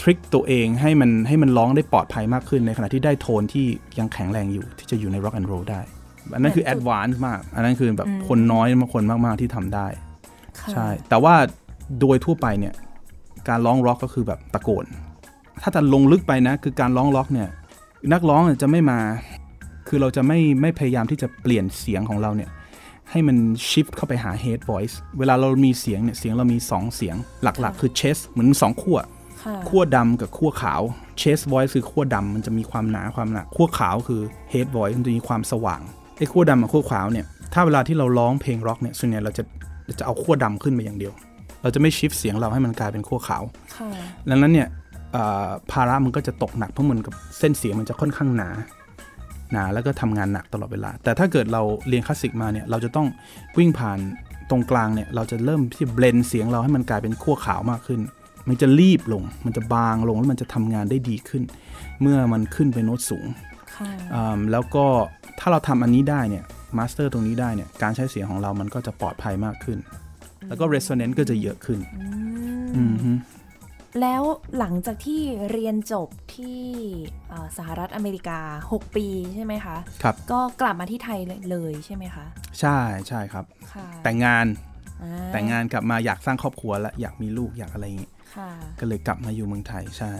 [0.00, 3.66] trick ตัวเองให้มันให้มันร้องได้ปลอดภัยมากขึ้นในขณะที่ได้โทนที่
[3.98, 5.80] ยังแข็งแรงอยู่ที่จะอยู่ใน rock and roll ได้
[6.34, 9.86] อันนั้นคือ advance มาก อันนั้นคือแบบคนน้อยมากคนมาก ๆ ที่ทำได้
[10.60, 11.34] ค่ะใช่ แต่ว่า
[12.00, 12.74] โดยทั่วไปเนี่ย
[13.48, 14.86] การร้องร็อกก็คือแบบตะโกน
[15.62, 17.48] ถ้าจะลงลึกไปนะคือการร้องร็อกเนี่ย
[18.12, 19.00] นักร้องเนี่ยจะไม่มา
[19.88, 22.50] คือเราจะไม่ไม่พยายามที่จะเปลี่ยนเสียงของเราเนี่ย
[23.10, 23.36] ให้มัน
[23.70, 29.08] shift เข้าไปหา head voice เวลาเรามีเสียงเนี่ยเสียงเรามี 2 เสียงหลักๆ คือ chest เหมือนสองขั้วค่ะ
[29.68, 30.80] ขั้วดำกับขั้วขาว
[31.20, 34.20] chest voice คือขั้วดำมันจะมีความหนาความหนักขั้วขาวคือ
[34.52, 35.80] head voice มันจะมีความสว่าง
[36.16, 39.42] ไอ้ขั้วดำกับขั้วขาวเนี่ยถ้าเวลาที่เราร้องเพลงร็อกเนี่ยส่วนใหญ่เราจะ
[39.84, 41.12] เราจะเอาขั้วดำขึ้นมาอย่างเดียว
[41.62, 43.42] เราจะไม่ shift เสียงเราให้มันกลายเป็นขั้วขาว
[43.76, 43.88] ค่ะ
[44.30, 44.68] ดังนั้นเนี่ย
[45.12, 48.50] เอ่อภาระมันก็จะตกหนักเพราะเหมือนกับเส้นเสียงมันจะค่อนข้างหนา
[49.52, 53.06] หนาแล้วก็ทำงานหนักตลอดเวลา แต่ถ้าเกิดเราเรียนคลาสสิกมาเนี่ยเราจะต้อง
[53.58, 53.98] วิ่งผ่าน
[54.50, 58.00] ตรงกลางเนี่ยเราจะเริ่มที่ blend เสียงเราให้มันกลายเป็นขั้วขาวมากขึ้น
[58.48, 61.42] มันจะลีบลง มันจะบางลงแล้วมันจะทำงานได้ดีขึ้น
[62.00, 63.26] เมื่อมันขึ้นไปโน้ตสูง
[63.76, 64.86] ค่ะอ่าแล้วก็
[65.38, 66.44] ถ้าเราทำอันนี้ได้เนี่ย
[66.78, 69.78] master ตรงนี้ได้เนี่ยการใช้เสียงของเรามันก็จะปลอดภัยมากขึ้น
[70.48, 71.80] แล้วก็ resonance ก็จะเยอะขึ้น
[72.76, 73.12] อืมฮึ
[74.00, 74.22] แล้ว
[74.58, 76.60] หลังจากที่เรียนจบที่
[77.28, 82.24] เอ่อสหรัฐอเมริกา 6 ปีใช่ไหมคะครับก็กลับมาที่ไทยเลยใช่ไหมคะ
[82.60, 82.78] ใช่
[83.08, 84.46] ใช่ครับค่ะแต่งงาน
[85.02, 88.21] อ่แต่งงานกลับมาอยากสร้างครอบครัวและอยากมีลูกอยากอะไรอย่างงี้ค่ะ
[88.80, 90.12] ก็เลยกลับมาอยู่เมืองไทยใช่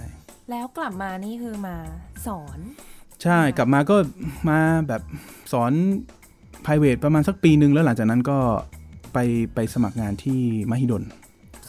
[0.51, 1.77] แล้วกลับมานี่คือมา
[2.27, 2.59] สอน
[3.23, 3.97] ใช่กลับมาก็
[4.49, 5.03] มาแบบ
[5.53, 5.73] สอน
[6.67, 8.39] p r i v a t ประมาณสักปีหนึ่งแล้วหลังจากนั้นก็
[9.13, 9.19] ไป
[9.55, 11.03] ไปสมัครงานที่มหิดล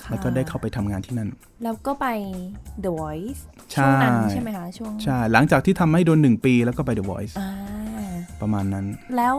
[0.01, 1.29] ค่ะแล้วก็ได้เข้าไปทำงานที่นั่น
[1.63, 2.08] แล้วก็ไป
[2.84, 7.51] The Voice ใช่ช่วงนั้นใช่ไหมคะช่วงใช่ หลังจากที่ทำมหิดลหนึ่งปีแล้วก็ไป The Voice อ่า
[8.41, 8.86] ประมาณนั้น
[9.17, 9.36] แล้ว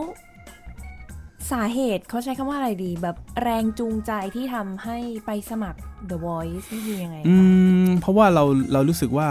[1.51, 5.79] สาเหตุเขาใช้คำว่าอะไรดี แบบแรงจูงใจที่ทำให้ไปสมัคร
[6.09, 7.43] The Voice นี่คือยังไงอืคะ
[7.85, 9.27] มเพราะว่าเราเรารู้สึกว่า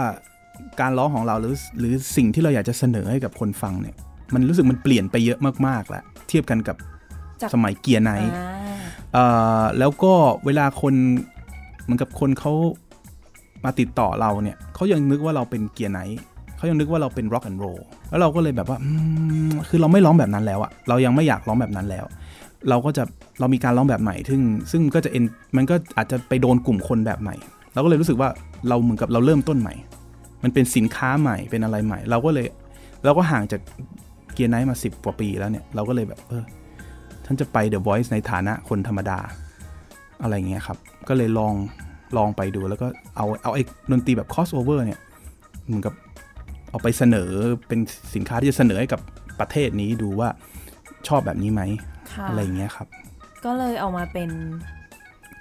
[0.81, 3.95] การร้องของเราหรือหรือสิ่งที่เราอยากจะเสนอให้กับคนฟังเนี่ย
[4.33, 6.77] มันรู้สึกมันเปลี่ยนไปเยอะมากๆแล้วเทียบกันกับ
[7.41, 8.49] จากสมัยเกียร์ไนท์อ่า
[9.13, 9.25] เอ่
[9.61, 10.13] อแล้วก็
[10.45, 10.93] เวลาคน
[11.83, 12.53] เหมือนกับคนเขา
[13.65, 16.19] มาติดต่อเราเนี่ยเขายังนึกว่าเราเป็นเกียร์ไนท์
[16.65, 17.77] เขายังนึกว่าเราเป็น rock and roll
[18.09, 18.77] แล้วเราก็เลยแบบว่า
[19.69, 22.05] คือเราไม่ร้องแบบนั้นแล้วอะเรายังไม่อยากร้องแบบนั้นแล้ว
[22.69, 23.03] เราก็จะ
[23.39, 25.23] เรามีการร้องแบบใหม่ ซึ่งซึ่งก็จะเอ็น
[25.57, 27.35] มันก็อาจจะไปโดนกลุ่มคนแบบใหม่
[27.73, 28.29] เราก็เลยรู้สึกว่า
[28.69, 29.73] เราเหมือนกับเราเริ่มต้นใหม่
[30.43, 32.47] มันเป็นสินค้าใหม่เป็นอะไรใหม่ เราก็เลย
[33.03, 33.61] เราก็ห่างจาก
[34.33, 36.43] เกียร์ไนท์มาสิบกว่าปีแล้วเนี่ยเราก็เลยแบบเออ
[37.25, 39.19] ท่านจะไป The Voice ในฐานะคนธรรมดา
[40.21, 41.53] อะไรเงี้ยครับ ก็เลยลอง
[42.17, 44.99] ลองไปดูแล้วก็เอาเอาไอ้ดนตรีแบบ crossover เนี่ย
[45.65, 45.93] เหมือนกับ
[46.75, 47.31] เอาไปเสนอ
[47.67, 47.79] เป็น
[48.15, 49.01] สินค้าที่จะเสนอให้กับ
[49.39, 50.29] ประเทศนี้ดูว่า
[51.07, 51.61] ชอบแบบนี้ไหม
[52.11, 52.87] ค่ะอะไรเงี้ยครับ
[53.45, 54.29] ก็เลยเอามาเป็น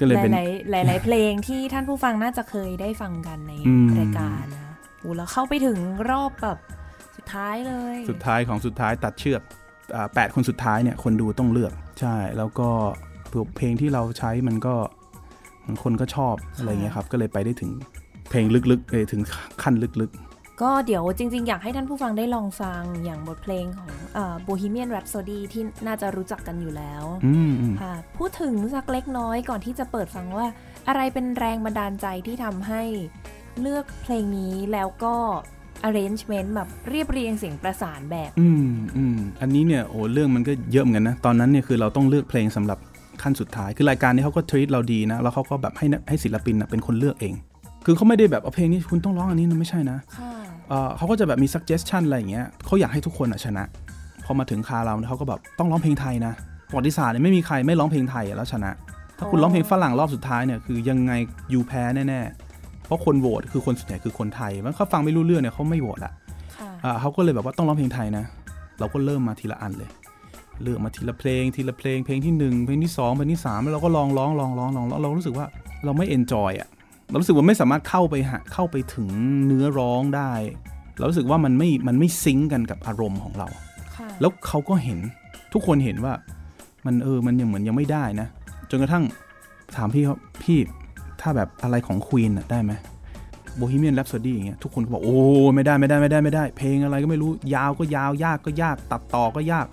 [0.00, 0.32] ก็เลยเป็น
[0.70, 5.78] หลายๆหลายๆเพลงที่ท่านผู้ฟังน่าจะเคยได้ฟังกันในอืมรายการนะอูแล้วเข้าไปถึง
[6.10, 6.58] รอบแบบ
[7.16, 9.42] สุดท้ายเลย สุดท้ายของสุดท้ายตัดเชือก
[9.94, 12.68] อ่าแปดคนสุดท้ายเนี่ยคนดูต้องเลือกใช่ แล้วก็
[13.56, 14.74] เพลงที่เราใช้มันก็
[15.66, 17.70] บางคนก็ชอบอะไรเงี้ยครับ ก็เลยไปได้ถึง
[18.28, 19.22] เพลงลึกๆเลยถึง
[19.62, 20.12] ขั้นลึก
[20.62, 30.46] ก็เดี๋ยวจริง ๆ อยากให้ท่านผู้ฟังได้ลองฟังอย่างบทเพลงของเอ่อ Bohemian Rhapsody ที่น่าจะรู้จักกันอยู่แล้วๆอืมอืมค่ะพูดถึงสักเล็กน้อยก่อนที่จะเปิดฟังว่า
[30.88, 32.82] อะไรเป็นแรงบันดาลใจที่ทำให้
[33.60, 35.14] เลือกเพลงนี้แล้วก็
[35.88, 42.78] arrangement แบบเรียบเรียงเสียงประสานแบบ อืมอืมอันนี้เนี่ยโอ้เรื่องมันก็เยอะเหมือนกันนะ ตอนนั้นเนี่ยคือเราต้องเลือกเพลงสำหรับ
[43.22, 47.34] ขั้นสุดท้าย คือรายการนี้เขาก็ทรีตเราดีนะ แล้วเขาก็แบบให้นักให้ศิลปินนะเป็นคนเลือกเอง
[47.86, 50.32] คือเขาไม่ได้แบบเอาเพลงนี้คุณต้องร้องอันนี้นะไม่ใช่นะค่ะ
[50.68, 53.64] เอ่อเขาก็จะแบบมี suggestion อะไรอย่างเงี้ยเขาอยากให้ทุกคนอะชนะ
[54.24, 56.32] พอมาถึงคาเราเนี่ยเขาก็แบบต้องร้องเพลงไทยนะ
[56.68, 58.70] ประวัติศาสตร์เนี่ยไม่มีใครไม่ร้องเพลงไทยอะแล้วชนะ
[59.18, 61.12] ถ้าคุณอ๋อร้องเพลงฝรั่งรอบสุดท้ายเนี่ยคือยังไง
[61.52, 66.12] ยูแพ้แน่ๆ เพราะคนโหวตคือคนส่วนใหญ่คือคนไทย มันเขาฟังไม่รู้เรื่องเนี่ยเขาไม่โหวตละ
[66.56, 68.24] ค่ะอ่าเขาก็เลยแบบว่าต้องร้องเพลงไทยนะ
[68.78, 69.90] เราก็เริ่มมาทีละอันเลย
[70.62, 75.46] เลือกมาทีละเพลง ทีละเพลง เพลงที่หนึ่งเพลงที่สองเพลงที่สามแล้วเราก็ลองร้องลองร้องลองแล้วเรารู้สึกว่า
[75.84, 76.68] เราไม่เอนจอยอะ
[77.08, 79.08] เรารู้สึกว่าไม่สามารถเข้าไปหาเข้าไปถึง
[79.46, 80.32] เนื้อร้องได้
[80.98, 83.48] เรารู้สึกว่ามันไม่มันไม่ซิงก์กันกับอารมณ์ของเรา
[83.96, 84.98] ค่ะแล้วเขาก็เห็น
[85.52, 86.12] ทุกคนเห็นว่า
[86.86, 88.28] มันเออมันยังเหมือนยังไม่ได้นะ
[88.70, 89.04] จนกระทั่ง
[89.76, 90.58] ถามพี่เขาพี่
[91.20, 92.72] ถ้าแบบอะไรของ Queen ได้ไหม
[93.56, 95.18] Bohemian Rhapsody อย่างเงี้ยทุกคนก็บอกโอ้
[95.54, 99.66] ไม่ได้ไม่ได้ไม่ได้ไม่ได้ เพลงอะไรก็ไม่รู้ยาวก็ยาวยากก็ยาก ตัดต่อก็ยาก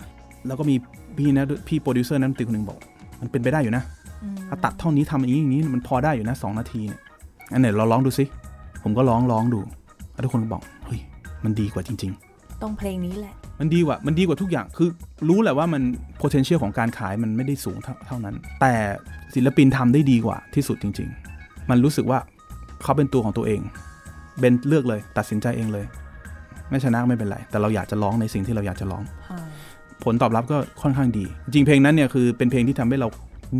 [0.46, 0.76] แล้วก็มี
[1.18, 2.78] พี่นะพี่โปรดิวเซอร์นั้นตีคนหนึ่งบอก
[3.20, 3.82] มันเป็นไปได้อยู่นะ
[4.22, 7.00] อืมถ้าตัดเท่านี้ทำอย่างนี้อย่างนี้มันพอได้อยู่นะสองนาทีเนี่ย
[7.52, 8.24] อันไหนเราร้องดูสิ
[8.82, 9.60] ผมก็ร้องร้องดู
[10.12, 11.00] แล้วทุกคนก็บอกเฮ้ย
[11.44, 14.88] มันดีกว่าจริง ๆ ต้องเพลงนี้แหละ มันดีกว่ามันดีกว่าทุกอย่างคือ
[15.28, 15.82] รู้แหละว่ามัน
[16.22, 18.74] potential ของการขายมันไม่ได้สูงเท่าเท่านั้น แต่
[19.34, 22.18] ศิลปินทำได้ดีกว่าที่สุดจริง ๆ มันรู้สึกว่า
[22.82, 23.60] เขาเป็นตัวของตัวเอง
[24.38, 25.86] เบนเลือกเลย ตัดสินใจเองเลย
[26.70, 29.38] ไม่ชนะไม่เป็นไร แต่เราอยากจะร้องในสิ่งที่เราอยากจะร้องค่ะ
[30.04, 33.08] ผลตอบรับก็ค่อนข้างดี จริงเพลงนั้นเนี่ยคือเป็นเพลงที่ทำให้เรา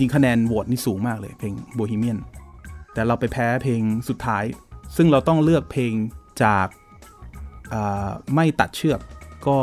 [0.01, 2.19] ยิงคะแนนโหวตนี่สูงมากเลย เพลง Bohemian
[2.95, 4.45] แต่เราไปแพ้เพลงสุดท้าย
[4.97, 5.93] ซึ่งเราต้องเลือกเพลง
[6.45, 6.67] จาก
[7.73, 9.01] อ่าไม่ตัดเชือก
[9.47, 9.59] ก็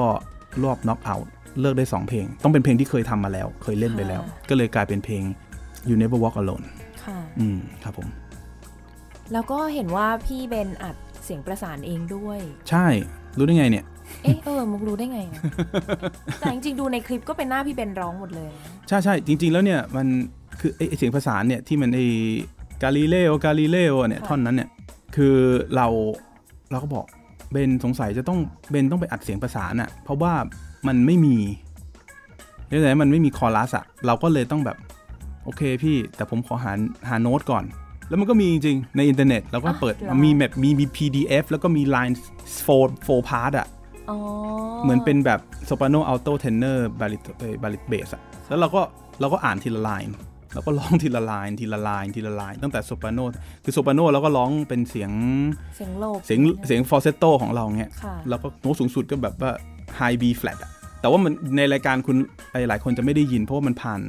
[0.64, 1.30] รอบน็อกเอาท์
[1.62, 5.24] เลิกได้ 2 เพลง ต้องเป็นเพลงที่เคยทำมาแล้ว เคยเล่นไปแล้ว ก็เลยกลายเป็นเพลง
[5.90, 6.66] You Never Walk Alone
[7.04, 8.08] ค่ะอืมครับผม
[9.34, 12.40] แล้วก็เห็นว่าพี่เบนอัดเสียงประสานเองด้วย
[12.70, 12.86] ใช่
[13.38, 13.86] รู้ได้ไงเนี่ย
[14.24, 15.42] เอ๊ะเออมุกรู้ได้ไงอะ
[16.40, 20.08] แต่จริงๆดูในคลิปก็เป็นหน้าพี่เบนร้องหมดเลยนะใช่ใช่จริง ๆ แล้วเนี่ยมัน
[20.60, 22.06] คือไอ้ไอ้เสียงประสานเนี่ยที่มันไอ้
[22.84, 24.70] กาลิเลโอกาลิเลโอเนี่ยท่อนนั้นเนี่ย
[25.16, 25.36] คือ
[25.76, 25.88] เรา
[26.72, 27.06] เราก็บอก
[27.52, 28.40] เบนสงสัยจะต้อง
[28.72, 30.34] เบนต้องไปอัดเสียงประสานอะเพราะว่า
[30.88, 31.36] มันไม่มี
[32.68, 34.78] เรื่องไหนมันไม่มีคอรัสอะเราก็เลยต้องแบบ
[35.44, 36.72] โอเคพี่ แต่ผมขอหา
[37.10, 37.64] หาโน้ตก่อน
[38.10, 42.16] แล้วมันก็มีจริงๆในอินเทอร์เน็ตเราก็เปิดมีแบบมีมี PDF แล้วก็มี line
[42.66, 43.68] four four part อะ
[44.10, 44.18] อ๋อ
[44.84, 47.18] เหมือนเป็นแบบโซปราโนอัลโตเทนเนอร์บาริ
[47.64, 48.82] บาริเบสอะแล้วเราก็
[49.20, 50.08] เราก็อ่านทีละไลน์
[50.54, 53.20] เราก็ร้องทีละไลน์ทีละไลน์ทีละไลน์ตั้งแต่โซปราโน
[53.64, 55.12] คือโซปราโนเราก็ร้องเป็นเสียง
[55.76, 59.52] เสียงโลกเสียงเสียง falsetto ของเราเงี้ยค่ะแล้วก็โน้ตสูงสุดก็แบบว่า
[59.96, 62.18] high B flat อะแต่ว่ามันในรายการคุณ
[62.52, 64.02] ไอหลายคนจะไม่ได้ยิน เพราะว่ามันผ่าน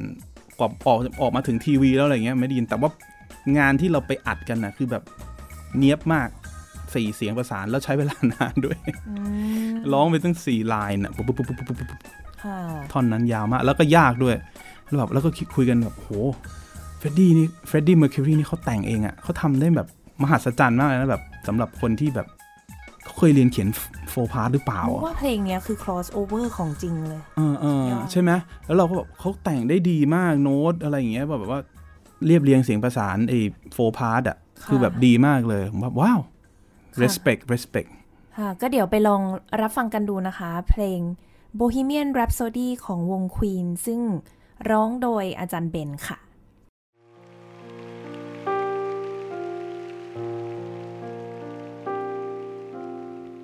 [0.59, 2.89] กว่าออกออกมาถึงทีวีแล้วอะไรเงี้ยไม่ได้ยินแต่ว่า
[3.57, 5.03] งานที่เราไปอัดกันนะคือแบบ
[5.79, 6.29] เนี้ยบมาก
[6.93, 8.77] สี่เสียงประสานแล้วใช้เวลานานด้วย
[9.09, 9.15] อื
[9.71, 12.01] มร้องไปตั้งสี่ไลน์อะปุ๊บปุ๊บปุ๊บปุ๊บปุ๊บปุ๊บ
[12.43, 12.57] ค่ะ
[12.91, 14.35] ท่อนนั้นยาวมาก แล้วก็ยากด้วย
[14.91, 16.09] แล้วแบบแล้วก็คิดคุยกันแบบโห
[16.97, 19.87] เฟรดดี้นี่เฟรดดี้เมอร์คิวรีนี่เขาแต่งเองอะเขาทำได้แบบ
[20.21, 22.27] มหัศจรรย์มากเลยนะแบบสำหรับคนที่แบบ
[23.03, 23.67] เขาเคยเรียนเขียน
[24.09, 28.31] four part หรือเปล่ามุกอะว่าเพลงเนี้ยคือ cross over ของจริงเลยเออเออยอดใช่ไหม
[28.65, 31.61] แล้วเราก็แบบเขาแต่งได้ดีมากโน้ตอะไรอย่างเงี้ยแบบว่า
[32.25, 33.39] เรียบเรียงเสียงประสานไอ้
[33.73, 36.19] โฟพาร์อะคือแบบดีมากเลยผมแบบว้าว
[37.01, 37.89] respect respect
[38.37, 39.21] ค่ะก็เดี๋ยวไปลอง
[39.61, 40.99] รับฟังกันดูนะคะ เพลง
[41.59, 43.99] Bohemian Rhapsody ของวง Queen ซึ่ง
[44.69, 46.17] ร้องโดยอาจารย์เบนค่ะ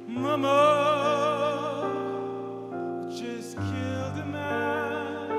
[0.07, 1.89] Mama
[3.09, 5.29] just killed a man,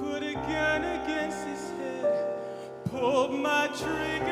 [0.00, 2.14] put a gun against his head,
[2.84, 4.31] pulled my trigger,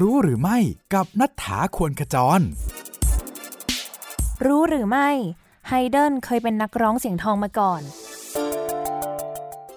[0.00, 0.58] รู้หรือไม่
[0.94, 2.40] กับนัฐถาควรขจร
[4.46, 5.10] รู้หรือไม่
[5.68, 7.82] ไฮเดนเคยเป็นนักร้องเสียงทองมาก่อน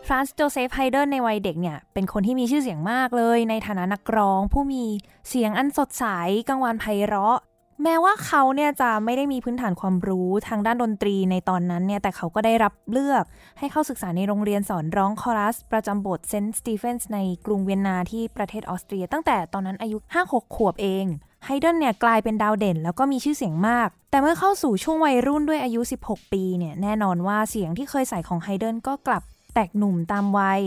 [0.08, 4.84] ฟรานซ์โจเซฟไฮเดนในวัยเด็กเนี่ย เป็นคนที่มีชื่อเสียงมากเลย ในฐานะนักร้อง ผู้มี
[5.30, 6.06] เสียงอันสดใส
[6.50, 7.40] กังวานไพเราะ
[7.84, 13.24] แม้ว่าเขาเนี่ยจะไม่ได้มีพื้นฐานความรู้ทางด้านดนตรีในตอนนั้นเนี่ย แต่เขาก็ได้รับเลือก
[13.60, 21.06] ให้เข้าศึกษาในโรงเรียนสอนร้องคอรัส ประจำโบสถ์เซนต์สตีเฟนส์ในกรุงเวียนนาที่ประเทศออสเตรีย ตั้งแต่ตอนนั้นอายุ 5-6 ขวบเอง
[21.46, 30.62] ไฮเดนเนี่ยกลายเป็นดาวเด่นแล้วก็มีชื่อเสียงมาก แต่เมื่อเข้าสู่ช่วงวัยรุ่นด้วยอายุ 16 ปีเนี่ยแน่นอนว่าเสียงที่เคยใส่ของไฮเดนก็กลับแตกหนุ่มตามวัย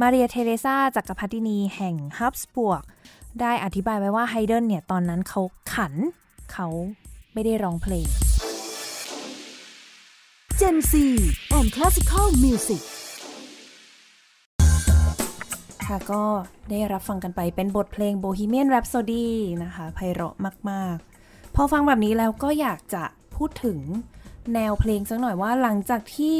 [0.00, 2.82] มาเรียเทเรซาจักรพรรดินีแห่งฮับสบวก
[3.40, 5.40] ได้อธิบายไว้ว่าไฮเดนเนี่ยตอนนั้นเขา
[5.74, 5.94] ขัน
[6.52, 6.68] เขา
[7.34, 8.08] ไม่ได้ร้องเพลง
[10.60, 10.92] Gen Z
[11.56, 12.82] and Classical Music
[15.86, 16.24] ค่ะก็
[16.70, 19.26] ได้รับฟังกันไปเป็นบทเพลง Bohemian Rhapsody
[19.64, 20.34] นะคะไพเราะ
[20.70, 23.04] มาก ๆ พอฟังแบบนี้แล้วก็อยากจะ
[23.36, 23.78] พูดถึง
[24.54, 26.38] แนวเพลงสักหน่อยว่าหลังจากที่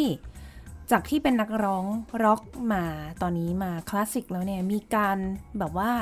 [0.90, 1.84] จากที่เป็นนักร้อง
[2.22, 2.42] ร็อก
[2.72, 2.84] มา
[3.22, 5.16] ตอนนี้มาคลาสสิกแล้วเนี่ยมีการ
[5.58, 5.92] แบบว่า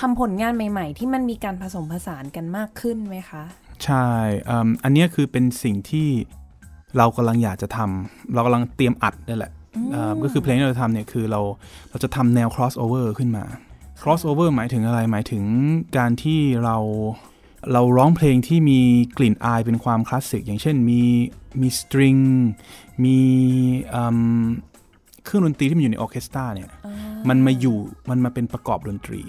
[0.00, 3.44] ทำผลงานใหม่ๆ ที่มันมีการผสมผสานกันมากขึ้นไหมคะ
[3.84, 4.08] ใช่
[4.48, 6.08] อืมอันเนี้ยคือเป็นสิ่งที่
[6.96, 9.52] เรากำลังอยากจะทำเรากำลังเตรียมอัดนี่แหละ
[9.94, 11.40] อ่าก็คือเพลงที่เราทำเนี่ยคือเรา
[11.90, 13.44] เราจะทำแนว crossover ขึ้นมา
[14.00, 15.44] crossover หมายถึงอะไรหมายถึง
[15.96, 16.76] การที่เรา
[17.72, 18.80] เราร้องเพลงที่มี
[19.18, 21.00] กลิ่นอายเป็นความคลาสสิก อย่างเช่นมี
[21.60, 22.16] มี string
[23.04, 23.18] มี
[23.94, 24.02] อื
[24.44, 24.44] ม
[25.24, 26.70] เครื่องดนตรีที่มันอยู่ในออร์เคสตราเนี่ย
[27.28, 27.78] มันมาอยู่
[28.10, 29.22] มันมาเป็นประกอบดนตรี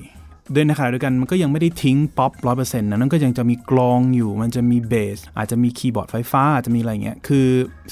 [0.54, 7.48] ด้วยในขณะเดียวกันมันก็ยังไม่ได้ทิ้งป๊อปร้อยเปอร์เซ็นต์นะนั่นก็ยังจะมีกลองอยู่ มันจะมีเบส อาจจะมีคีย์บอร์ดไฟฟ้า อาจจะมีอะไรเงี้ย คือ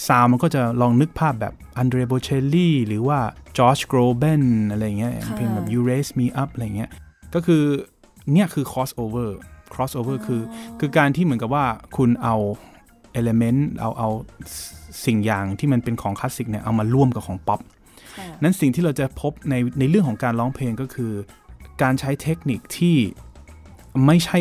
[0.07, 3.19] sound มันก็จะลองนึกภาพแบบ Andrea Bocelli หรือว่า
[3.57, 6.89] Josh Groban อะไรเงี้ยเพลงแบบ You Raise Me Up อะไรเงี้ย
[7.33, 7.63] ก็คือ
[8.33, 9.29] เนี่ยคือ crossover
[9.73, 10.41] crossover คือ
[10.79, 11.65] คือการที่เหมือนกับว่า
[11.97, 12.35] คุณเอา
[13.19, 14.09] element เอาเอา
[15.05, 17.59] สิ่งอย่างที่มันเป็นของคลาสสิกเนี่ยเอามาร่วมกับของป๊อป
[18.41, 21.11] นั้นสิ่งที่เราจะพบในในเรื่องของการร้องเพลงก็คือ
[21.81, 22.97] การใช้เทคนิคที่
[24.05, 24.38] ไม่ใช่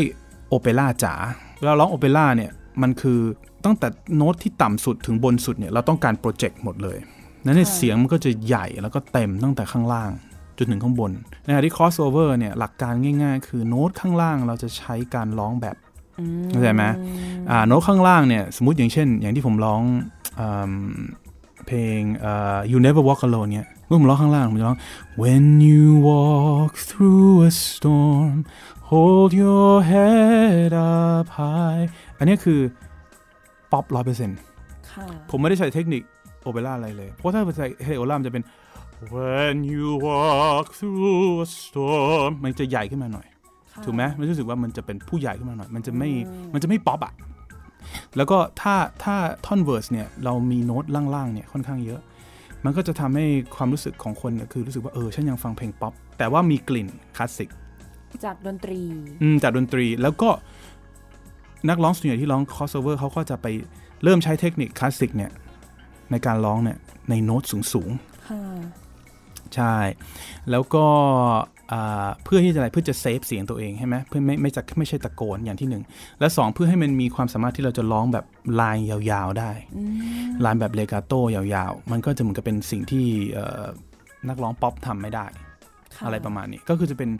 [0.49, 1.15] โอเปร่าจ๋า
[1.59, 2.51] เวลาร้องโอเปร่าเนี่ย
[2.83, 3.21] มันคือ
[3.65, 6.99] ตั้งแต่โน้ตที่ต่ำสุดถึงบนสุดเนี่ยเราต้องการโปรเจกต์หมดเลย
[7.45, 10.11] นั้นเสียงมันก็จะใหญ่แล้วก็เต็มตั้งแต่ข้างล่าง
[10.59, 11.11] จนถึงข้างบน
[11.43, 15.77] ในขณะที่ crossover เนี่ยหลักการง่ายๆ คือโน้ตข้างล่างเราจะใช้การร้องแบบ
[16.49, 16.85] เข้าใจไหม
[17.51, 19.81] อ่าโน้ตข้างล่างเนี่ยสมมติอย่างเช่น อย่างที่ผมร้อง
[20.39, 20.75] อืม
[21.67, 22.01] เพลง
[22.71, 24.79] You Never Walk Alone เนี่ย เมื่อผมร้องข้างล่างผมจะร้อง
[25.23, 28.37] When you walk through a storm
[28.91, 31.85] hold your head up high
[32.19, 32.61] อันนี้คือ
[33.73, 34.39] ป๊อปร้อยเปอร์เซ็นต์
[34.91, 36.03] ค่ะผมไม่ได้ใช้เทคนิค
[36.43, 38.45] โอเปร่าอะไรเลย เพราะถ้าใช้เทคนิคโอเปร่ามันจะเป็น
[39.15, 43.27] When you walk through a storm มันจะใหญ่ขึ้นมาหน่อย
[43.85, 46.11] ถูกไหมมันรู้สึกว่ามันจะเป็นผู้ใหญ่ขึ้นมาหน่อย มันจะไม่
[46.55, 47.15] มันจะไม่ป๊อปอะ
[48.17, 49.17] แล้วก็ถ้าถ้า
[49.47, 52.01] ท่อน verse เนี่ย เรามีโน้ตล่างๆเนี่ยค่อนข้างเยอะ
[52.65, 57.51] มันก็จะทำให้ความรู้สึกของคนเนี่ยคือรู้สึกว่าเออฉันยังฟังเพลงป๊อปแต่ว่ามีกลิ่นคลาสสิก
[58.25, 58.81] จากดนตรี
[59.23, 60.29] อืมจากดนตรีแล้วก็
[61.69, 63.47] นักร้องส่วนใหญ่ที่ร้อง crossover เขาก็จะไป
[64.03, 65.31] เริ่มใช้เทคนิคคลาสสิกเนี่ย
[66.11, 66.79] ในการร้องเนี่ย
[67.11, 68.43] ในโน้ตสูงๆค่ะ
[69.55, 69.77] ใช่
[70.51, 70.87] แล้วก็
[71.29, 71.39] อ่า
[72.25, 75.83] เพื่อที่จะอะไรเพื่อจะเซฟเสียงตัวเองใช่ไหมเพื่อไม่ไม่จะไม่ใช่ตะโกนอย่างที่หนึ่ง
[76.21, 78.25] และสองเพื่อให้มันมีความสามารถที่เราจะร้องแบบ
[78.61, 79.51] ลายยาวๆได้
[80.45, 83.65] ลายแบบเลกาโต้ยาวๆ มันก็จะเหมือนกับเป็นสิ่งที่เอ่อ
[84.29, 85.27] นักร้องป๊อปทำไม่ได้
[85.97, 87.11] ค่ะอะไรประมาณนี้ก็คือจะเป็น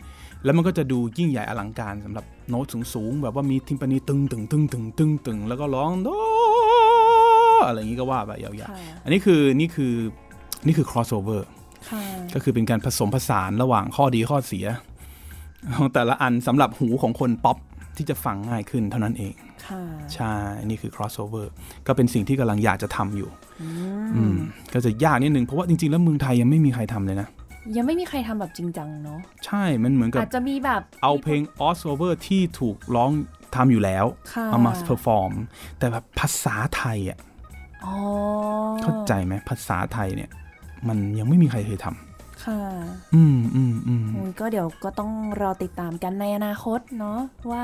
[0.43, 6.09] แล้วมันก็จะดูยิ่งใหญ่อลังการสำหรับโน้ตสูงๆแบบว่ามีทิมปานีตึงตึงตึงตึงตึงตึงแล้วก็ร้องโด
[7.67, 9.93] อะไรอย่างนี้ก็ว่าไปยาวค่ะๆอันนี้คือนี่คือ
[10.65, 11.64] นี่คือ crossover ค่ะ
[12.33, 14.65] ก็คือเป็นการผสมผสานระหว่างข้อดีข้อเสีย
[15.77, 17.57] ของแต่ละอันสำหรับหูของคนป๊อป
[17.97, 19.33] ที่จะฟังง่ายขึ้นเท่านั้นเอง
[19.67, 19.81] ค่ะ
[20.13, 20.33] ใช่
[20.65, 21.45] นี่คือ crossover
[21.87, 23.29] ก็เป็นสิ่งที่กำลังอยากจะทำอยู่
[24.15, 24.37] อืม
[24.73, 27.27] ก็จะยากนิดนึง เพราะว่าจริงๆ แล้วเมืองไทยยังไม่มีใครทำเลยนะ
[27.77, 33.11] ยังไม่มีใครทำแบบจริงจังเนาะ ใช่ มันเหมือนกับอาจจะมีแบบ เอาเพลง crossover ที่ถูกร้อง
[33.55, 35.31] ทำอยู่แล้วค่ะเอามา perform
[35.79, 37.17] แต่แบบภาษาไทยอะ
[37.85, 37.95] อ๋อ
[38.81, 40.29] เข้าใจไหมภาษาไทยเนี่ย
[40.87, 41.87] มันยังไม่มีใครเคยท
[42.45, 45.11] ค่ะำอืมอืมอืมอุ๊ยก็เดี๋ยวก็ต้อง
[45.41, 47.19] รอติดตามกันในอนาคตเนาะ
[47.51, 47.63] ว่า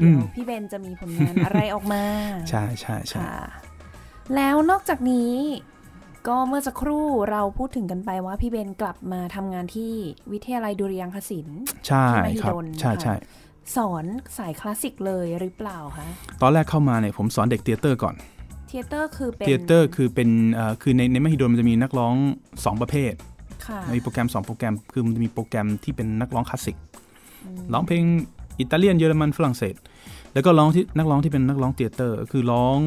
[0.00, 2.02] อืเดี๋ยมวพี่เบนจะมีผลงานอะไรออกมา
[2.50, 3.34] ใช่ใช่ใช่ค่ะ
[4.34, 5.32] แล้วนอกจากนี้
[6.28, 9.92] ก็เมื่อสักครู่เราพูดถึงกันไปว่าพี่เบนกลับมาทำงานที่
[10.32, 13.14] วิทยาลัยดุริยางคศิลป์ใช่ที่มหิครับดลใช่ค่ะใช่
[13.76, 14.04] สอน
[14.38, 16.06] สายคลาสสิกเลยหรือเปล่าคะ
[16.42, 18.14] ตอนแรกเข้ามาเนี่ยผมสอนเด็ก theater ก่อน
[18.72, 22.14] theater คือเป็น theaterคือเป็นเอ่อคือในในมหิดลมันจะมีนักร้อง
[22.48, 23.12] 2 ประเภท
[23.66, 26.76] ค่ะมีโปรแกรม 2 โปรแกรม คือมันจะมีโปรแกรมที่เป็นนักร้องคลาสสิก
[27.72, 28.02] ร้องเพลง
[28.58, 29.74] อิตาเลียนเยอรมันฝรั่งเศส
[30.32, 32.78] แล้วก็ร้องที่นักร้องที่เป็นนักร้อง theater คือร้อง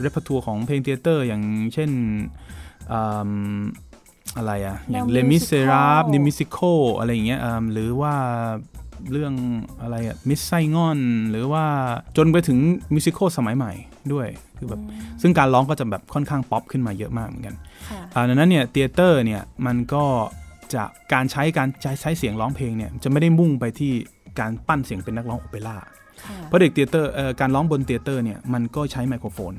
[0.00, 1.42] repertoire ของเพลง theater อย่าง
[1.74, 1.90] เช่น
[2.92, 3.00] อื
[3.60, 3.60] ม
[4.36, 6.58] อะไรอะอย่างแนวเลมิเซราฟ musical นิมิซิโค
[6.98, 8.14] อะไรอย่างเงี้ยอืมหรือว่า
[9.12, 9.34] เรื่อง
[9.82, 11.00] อะไรอะ Miss Saigon
[11.30, 11.64] หรือว่า
[12.16, 12.58] จนไปถึง
[12.94, 13.72] musical สมัยใหม่
[14.12, 14.28] ด้วย
[14.60, 14.82] คือแบบ
[15.22, 17.54] ซึ่งการร้องก็จะแบบค่อนข้างป๊อปขึ้นมาเยอะมากเหมือนกัน
[17.90, 20.04] ค่ะอ่าดังนั้นเนี่ย theater เนี่ยมันก็
[20.74, 20.82] จะ
[21.12, 23.92] การใช้การใช้ใช้เสียงร้องเพลงเนี่ยจะไม่ได้มุ่งไปที่
[24.40, 25.76] การปั้นเสียงเป็นนักร้องโอเปร่า
[26.24, 29.52] ค่ะเพราะเด็ก theater เอ่อการร้องบน theater เนี่ยมันก็ใช้ไมโครโฟน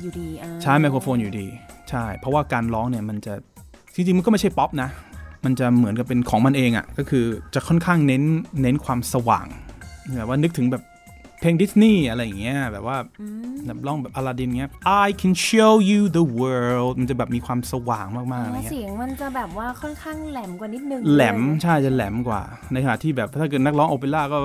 [0.00, 1.46] อยู่ดีอ่าใช้ไมโครโฟนอยู่ดี
[1.90, 3.34] ใช่ เพราะว่าการร้องเนี่ยมันจะ
[3.94, 4.88] จริงๆมันก็ไม่ใช่ป๊อปนะ
[5.44, 7.24] มันจะเหมือนกับเป็นของมันเองอะ่ะก็คือ
[7.54, 8.22] จะค่อนข้างเน้น
[8.62, 9.46] เน้นความสว่าง
[10.16, 10.82] แบบว่านึกถึงแบบ
[11.42, 14.70] เพลงดิสนีย์อะไรอย่างเงี้ยแบบว่าอืมแบบร้องแบบอลาดินเงี้ย
[15.04, 24.36] I can show you the world มันจะแบบมีความสว่างมากๆอะไรแล้วเงี้ยเสียงมันจะแบบว่าค่อนข้างแหลมกว่านิดนึง แหลมเลยใช่จะแหลมกว่า ในขณะที่แบบถ้าเกิดนักร้องโอเปร่าก็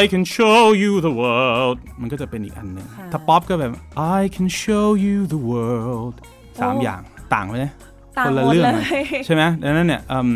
[0.00, 3.72] I can show you the world มันก็จะเป็นอีกอันหนึ่งค่ะถ้าป๊อปก็แบบ
[4.18, 6.14] I can show you the world
[6.60, 7.02] สามโอ้อย่าง
[7.34, 7.74] ต่างไหมเนี่ย
[8.18, 10.30] ต่างคนละหมดเรื่องเลยเลยใช่ไหมดังนั้นเนี่ยอืม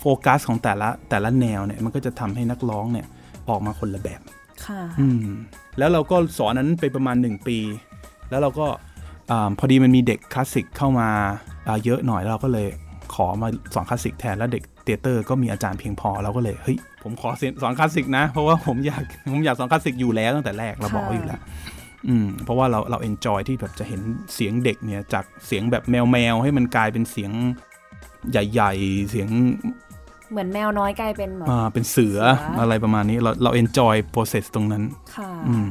[0.00, 3.06] โฟกัสของแต่ละแต่ละแนวเนี่ยมันก็จะทำให้นักร้องเนี่ย
[3.48, 4.20] ออกมาคนละแบบ
[4.64, 5.26] ค่ะอืม
[5.78, 7.58] แล้วเราก็สอนนั้นไปประมาณ 1 ปี
[8.30, 8.66] แล้วเราก็
[9.30, 11.08] อาพอดีมันมีเด็กคลาสสิกเข้ามา
[11.66, 12.68] อ่าเยอะหน่อยแล้วเราก็เลย
[13.14, 17.30] ขอมาสอนคลาสสิกแทนแล้วเด็ก theater ก็มีอาจารย์เพียงพอเราก็เลยเฮ้ยผมขอ
[17.62, 19.02] สอนคลาสสิกนะ เพราะว่าผมอยาก
[19.32, 21.40] ผมอยากสอนคลาสสิกอยู่แล้วตั้งแต่แรกเราบอกไว้อยู่แล้ว
[22.08, 24.00] อืมเพราะว่าเราเรา enjoy ที่แบบจะเห็น
[24.34, 27.32] เสียงเด็กเนี่ยจากเสียงแบบแมวแมวๆให้มันกลายเป็นเสียง
[28.30, 29.28] ใหญ่ ๆ เสียง
[30.30, 34.82] เหมือนแมวน้อยกลายเป็นแบบอ่าเป็นเสือเสือออะไรประมาณนี้เราเรา enjoy process ตรงนั้น
[35.16, 35.68] ค่ะอืม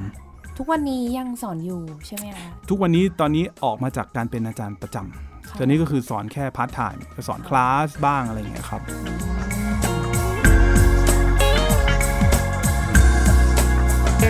[0.57, 8.81] ทุกวันนี้ยังสอนอยู่ใช่ไหมคะทุกวันนี้ตอนนี้ออกมาจากการเป็นอาจารย์ประจำค่ะตอนนี้ก็คือสอนแค่พาร์ทไทม์ก็สอนคลาสบ้างอะไรอย่างเงี้ยครับ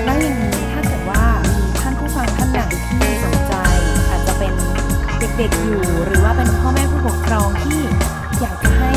[0.06, 1.24] แล้วอย่างนี้ถ้าเกิดว่า
[1.56, 2.60] มีท่านผู้ฟังท่านไหน
[3.00, 3.54] ที่สนใจ
[4.10, 4.54] อาจจะเป็น
[5.38, 7.82] เด็กๆอยู่ หรือว่าเป็นพ่อแม่ผู้ปกครองที่
[8.42, 8.92] อยากจะให้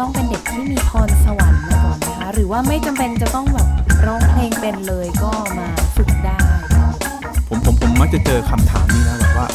[0.00, 3.68] ต้องเป็นเด็กที่มีพรสวรรค์มาก่อนไหมคะ หรือว่าไม่จำเป็นจะต้องแบบ
[4.06, 6.38] ร้องเพลงเป็นเลยก็มาฝึกได้
[7.48, 9.46] ผมผมผมมักจะเจอคำถามนี้นะแบบว่า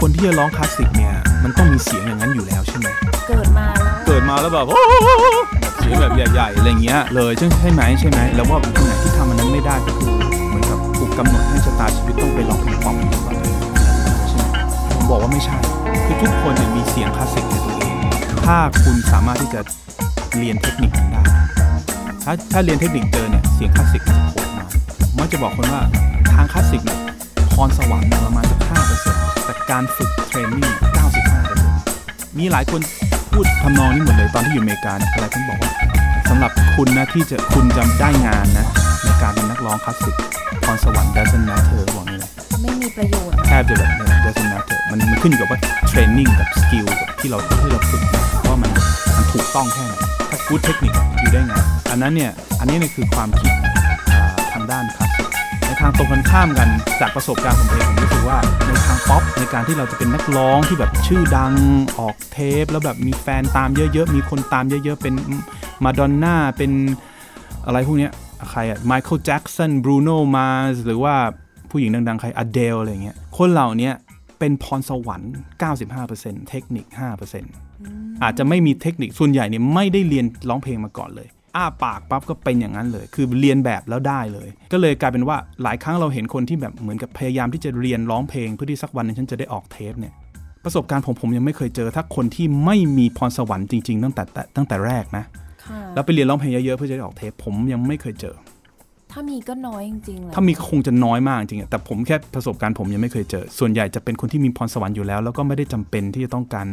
[0.00, 1.14] คนที่จะร้องคลาสสิกเนี่ย
[1.44, 2.88] มันต้องมีเสียงอย่างนั้นอยู่แล้วใช่ไหม
[3.28, 4.82] เกิดมาแล้วเกิดมาแล้วแบบโอ้
[5.60, 10.10] แบบเสียงแบบใหญ่ๆอะไรเงี้ยเลยใช่ใช่ไหมใช่ไหมแล้วว่าคนไหนที่ทำมันนั้นไม่ได้ก็คือ
[10.48, 13.44] เหมือนกับถูกกำหนดให้ชะตาชีวิตต้องไปร้องเพลงป๊อปหรือว่าอะไร
[14.28, 14.44] ใช่ไหม
[14.94, 15.56] ผมบอกว่าไม่ใช่
[16.06, 17.85] คือทุกคนเนี่ยมีเสียงคลาสสิกในตัวเอง
[18.46, 19.60] ถ้าคุณสามารถที่จะ
[20.38, 21.22] เรียนเทคนิคได้
[22.24, 24.64] ถ้าถ้าเรียนเทคนิคเจอเนี่ยเสียงคลาสสิกจะโผล่มา
[25.18, 25.82] มักจะบอกคนว่า
[26.34, 26.98] ทางคลาสสิกเนี่ย
[27.52, 28.60] พรสวรรค์ประมาณสัก
[29.02, 30.70] 5%แต่การฝึก training
[31.54, 32.80] 95%มีหลายคน
[33.32, 35.70] พูดทำนองนี้หมดเลยตอนที่อยู่อเมริกาเนี่ยอะไรท่านบอกว่า
[36.28, 38.66] สำหรับคุณนะที่จะคุณจะได้งานนะ
[39.02, 40.14] ในการเป็นนักร้องคลาสสิก
[40.64, 42.30] พรสวรรค์ doesn't matter บอกนี่เลย
[42.62, 45.58] ไม่มีประโยชน์แทบจะแบบเนี่ย doesn't matter มันมันขึ้นอยู่กับว่า
[45.88, 48.25] training กับ skill กับที่เราที่เราฝึกมาว่ามันมัน
[49.36, 49.94] ถูกต้องแค่ไหน
[50.30, 51.54] ถ้า good เทคนิคอยู่ได้ไง
[51.90, 53.52] อันนั้นเนี่ย อันนี้เนี่ยคือความคิด
[54.52, 55.28] ทางด้านคลาสสิก
[55.64, 56.68] ในทางตรงกันข้ามกัน
[57.00, 61.54] จากประสบการณ์ผมเองผมรู้สึกว่าในทางป๊อปในการที่เราจะเป็นนักร้องที่แบบชื่อดัง
[61.98, 65.14] ออกเทป แล้วแบบมีแฟนตามเยอะๆ มีคนตามเยอะๆ เป็น
[65.84, 66.70] มาดอนน่าเป็น
[67.66, 68.12] อะไรพวกเนี้ย
[68.50, 71.14] ใครอะไมเคิลแจ็กสันบรูโนมาสหรือว่า
[71.70, 73.90] ผู้หญิงดังๆ ใครอเดลอะไรเงี้ยคนเหล่านี้
[74.38, 75.34] เป็นพรสวรรค์
[75.90, 76.86] 95%เทคนิค
[77.30, 77.65] 5%
[78.22, 90.14] อาจจะไม่มีเทคนิคส่วนใหญ่เนี่ยไม่ได้เรียนร้องเพลงมาก่อนเลย อ้าปากปั๊บก็เป็นอย่างนั้นเลย คือเรียนแบบแล้วได้เลย ก็เลยกลายเป็นว่าหลายครั้งเราเห็นคนที่แบบเหมือนกับพยายามที่จะเรียนร้องเพลงเพื่อที่สักวันหนึงฉันจะได้ออกเทปเนี่ย
[90.64, 95.24] ประสบการณ์ผมผมยังไม่เคยเจอถ้าคนที่ไม่มีพรสวรรค์จริงๆตั้งแต่แต่ตั้งแต่แรกนะ
[95.64, 98.34] ค่ะแล้วไปเรียนร้องเพลงเยอะๆเพื่อจะได้ออกเทปผมยังไม่เคยเจอ
[99.18, 106.66] ถ้ามีก็น้อยจริงๆแหละถ้ามีก็คงจะน้อยมากจริงๆอะแต่ผมแค่ประสบการณ์ผมยังไม่เคยเจอ ส่วนใหญ่จะเป็นคนที่มีพรสวรรค์อยู่แล้ว แล้วก็ไม่ได้จำเป็นที่จะต้องการ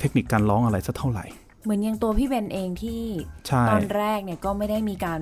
[0.00, 1.24] เทคนิคการร้องอะไรสักเท่าไหร่
[1.64, 3.02] เหมือนอย่างตัวพี่เบนเองที่
[3.48, 5.20] ใช่ตอนแรกเนี่ยก็ไม่ได้มีการ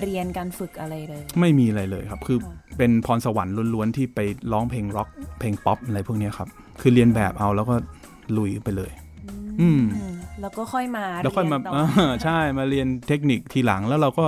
[0.00, 4.18] เรียนการฝึกอะไรเลย ไม่มีอะไรเลยครับ คือค่ะเป็นพรสวรรค์ล้วนๆที่ไป
[4.52, 5.08] ร้องเพลงร็อก
[5.40, 6.48] เพลงป๊อปอะไรพวกเนี้ยครับ
[6.80, 7.74] คือเรียนแบบเอาแล้วก็
[8.36, 8.92] ลุยไปเลย
[9.60, 11.78] อืมอืมแล้วก็ค่อยมาแล้วค่อยมาเรีนต่อ
[12.10, 14.26] อใช่มาเรียนเทคนิคทีหลังแล้วเราก็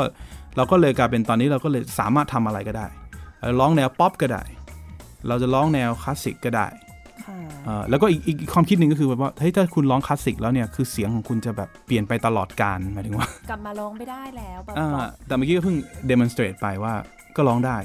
[0.56, 2.86] เราก็เลยกลายเป็นตอนนี้เราก็เลยสามารถทำอะไรก็ได้
[3.40, 4.42] เราร้องแนวป๊อปก็ได้
[5.28, 6.66] เราจะร้องแนวคลาสสิกก็ได้
[7.24, 15.76] ค่ะเอ่อแล้วก็อีกอีกความคิดหนึ่งก็คือแบบว่าเฮ้ยถ้าคุณร้องคลาสสิกแล้วเนี่ยคือเสียงของคุณจะแบบเปลี่ยนไปตลอดกาลหมายถึงว่า กลับมาร้องไม่ได้แล้วแบบอ่าบอกแต่เมื่อกี้ก็เพิ่ง
[16.10, 16.94] demonstrate ไปว่า
[17.36, 17.78] ก็ร้องได้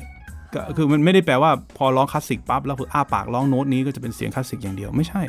[0.54, 5.22] ก็คือมันไม่ได้แปลว่าพอร้องคลาสสิกปั๊บแล้วคืออ้าปากร้องโน้ตนี้ก็จะเป็นเสียงคลาสสิกอย่างเดียวไม่ใช่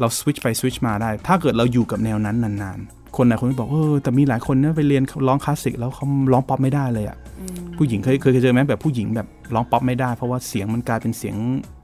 [0.00, 11.36] เราสวิตช์ไปสวิตช์มาได้ ถ้าเกิดเราอยู่กับแนวนั้นนานๆ คนหลายคนก็บอกเออแต่มีหลายคนเนี่ยไปเรียนร้องคลาสสิกแล้วเขาร้องป๊อปไม่ได้เลยอะอืมผู้หญิงเคยเคยเจอไหมแบบผู้หญิงแบบร้องป๊อปไม่ได้เพราะว่าเสียงมันกลายเป็นเสียง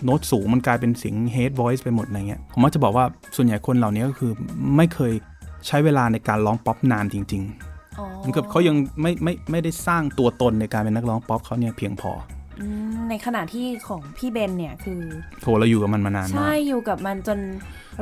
[0.04, 3.04] โน้ตสูงมันกลายเป็นเสียงเฮด voice ไปหมดอะไรเงี้ยผมมักจะบอกว่า
[3.36, 4.32] ส่วนใหญ่คนเหล่านี้ก็คือ
[4.76, 5.12] ไม่เคย
[5.66, 12.41] ใช้เวลาในการร้องป๊อปนานจริงๆอ๋อเหมือนกับเขายังไม่ไม่ไม่ได้สร้างตัวตนในการเป็นนักร้องป๊อปเขาเนี่ยเพียงพออืม
[13.08, 15.00] ในขณะที่ของพี่เบนเนี่ยคือ
[15.40, 17.38] โถเราอยู่กับมันมานานมาใช่ก็อยู่กับมันจน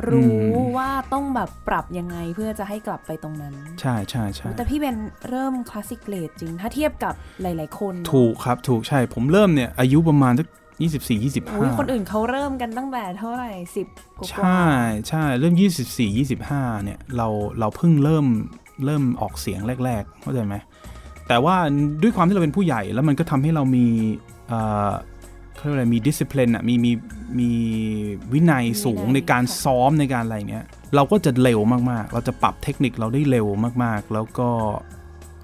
[0.07, 4.97] รู้อืมว่าต้องแบบปรับยังไงเพื่อจะให้กลับไปตรงนั้น ใช่ใช่ใช่แต่พีเบน
[5.29, 10.47] เริ่มคลาสสิก late จริง ถ้าเทียบกับหลาย ๆ คนเนอะถูกครับถูกใช่ผมเริ่มเนี่ย อายุประมาณสัก
[10.81, 13.87] ยี่สิบสี่ยี่สิบโอ้ยห้าคนอื่นเขาเริ่มกันตั้งแต่เท่าไหร่สิบ
[14.17, 14.63] กว่าใช่
[15.07, 17.27] ใช่เริ่มยี่สิบสี่ยี่สิบห้าเนี่ยเรา
[17.59, 18.25] เราเพิ่งเริ่ม
[18.85, 20.55] เริ่มออกเสียงแรก ๆ เข้าใจไหม
[21.27, 21.55] แต่ว่า
[22.01, 23.85] ด้วยความที่เราเป็นผู้ใหญ่แล้วมันก็ทำให้เรามี
[24.51, 24.91] เอ่อ
[25.55, 26.91] เขาเรียกอะไรมีดิสซิ p ลินอะมีมี
[27.39, 27.49] มี
[28.33, 31.59] วินัยสูงในการซ้อมในการอะไรเงี้ยเราก็จะเร็ว
[31.91, 33.47] มากๆ เราจะปรับเทคนิคเราได้เร็ว
[33.83, 34.47] มากๆ แล้วก็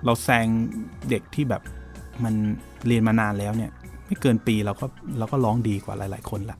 [0.06, 0.48] เราแซง
[1.10, 1.62] เด็กที่แบบ
[2.24, 2.34] มัน
[2.88, 3.72] เรียนมานานแล้วเนี่ย
[4.06, 4.86] ไม่เกินปีเราก็
[5.18, 6.58] เราก็ร้องดีกว่าหลาย ๆ คนละ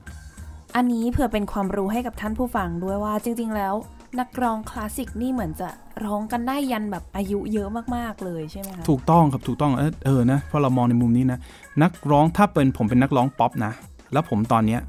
[0.76, 3.74] อันนี้เผื่อเป็นความรู้ให้กับท่านผู้ฟังด้วยว่าจริง ๆ แล้ว
[4.20, 5.68] นักร้องคลาสสิกนี่เหมือนจะ
[6.04, 11.38] ร้องกันได้ยันแบบอายุเยอะมากๆเลยใช่ไหมคะถูกต้องครับถูกต้องเออเออนะพอเรามองในมุมนี้นะ
[11.82, 13.72] นักร้องถ้าเป็นผมเป็นนักร้องป๊อปนะ
[14.12, 14.80] แล้วผมตอนเนี้ย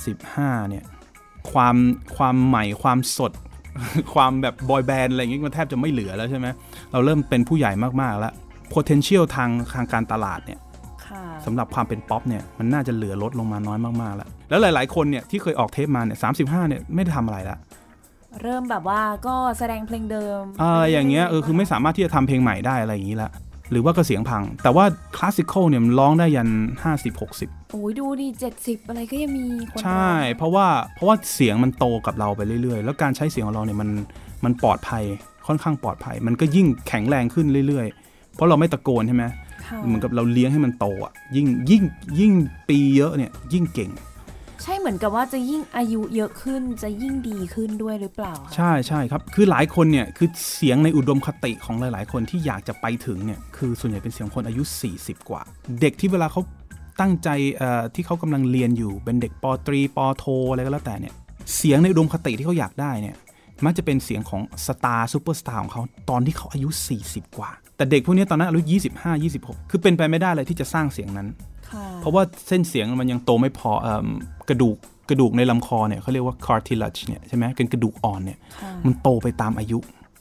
[0.00, 0.84] 35เนี่ย
[1.52, 1.76] ความ
[2.16, 3.32] ความใหม่ความสด
[4.14, 6.46] ความแบบบอยแบนด์อะไรอย่างงี้มันแทบจะไม่เหลือแล้วใช่ไหม
[6.92, 8.32] เราเริ่มเป็นผู้ใหญ่มากๆแล้ว
[8.74, 10.58] potential ทางทางการตลาดเนี่ย
[11.06, 17.58] ค่ะสำหรับความเป็นป๊อปเนี่ยมันน่าจะเหลือลดลงมาน้อยมากๆแล้ว แล้วหลาย ๆ คนเนี่ยที่เคยออกเทปมาเนี่ย35เนี่ยไม่ได้ทำอะไรละ
[18.42, 23.30] เริ่มแบบว่าก็แสดงเพลงเดิมอะไรอย่างเงี้ยเออคือไม่สามารถที่จะทำเพลงใหม่ได้อะไรอย่างงี้ละ
[23.70, 24.84] หรือว่าก็เสียงพัง แต่ว่า
[25.16, 26.48] คลาสสิคอลเนี่ยมันร้องได้ยัน
[26.84, 33.90] 50 60 โอ้ยดูดิเจ็ดสิบอะไรก็ยังมีคนใช่ร้องเพราะว่าเพราะว่าเสียงมันโตกับเราไปเรื่อยๆ แล้วการใช้เสียงของเราเนี่ยมัน
[34.44, 35.04] มันปลอดภัย
[35.46, 39.24] ค่อนข้างปลอดภัย มันก็ยิ่งแข็งแรงขึ้นเรื่อยๆ เพราะเราไม่ตะโกนใช่ไหม
[39.64, 41.82] ค่ะเหมือนกับเราเลี้ยงให้มันโตอะยิ่งยิ่ง
[42.18, 42.32] ยิ่ง
[42.68, 43.90] ปีเยอะเนี่ยยิ่งเก่ง
[44.62, 54.62] ใช่เหมือนกับว่าจะยิ่งอายุเยอะขึ้นจะยิ่งดีขึ้นด้วยหรือเปล่า ใช่ใช่ครับ คือหลายคนเนี่ยคือเสียงในอุดมคติของหลาย ๆ คนที่อยากจะไปถึงเนี่ยคือส่วนใหญ่เป็นเสียงคนอายุ
[54.96, 55.42] 40 กว่า
[55.80, 56.42] เด็กที่เวลาเขา
[57.00, 57.28] ตั้งใจ
[57.94, 61.14] ที่เขากำลังเรียนอยู่เป็นเด็กปตรีปโทอะไรก็แล้วแต่เนี่ย
[61.56, 63.16] เสียงในอุดมคติที่เขาอยากได้เนี่ย
[63.64, 66.68] มักจะเป็นเสียงของสตาร์ซูเปอร์สตาร์ของเขาตอนที่เขาอายุ
[67.02, 68.62] 40 กว่า แต่เด็กพวกนี้ตอนนั้นอายุ
[68.96, 71.28] 25 26 คือเป็นไปไม่ได้เลยที่จะสร้างเสียงนั้น
[71.96, 74.06] เพราะว่าเส้นเสียงมันยังโตไม่พอเอม
[74.48, 74.76] กระดูก
[75.10, 79.78] กระดูกในลำคอเนี่ยเขาเรียกว่า cartilage เนี่ยใช่ไหมเป็นกระดูกอ่อนเนี่ยค่ะมันโตไปตามอายุ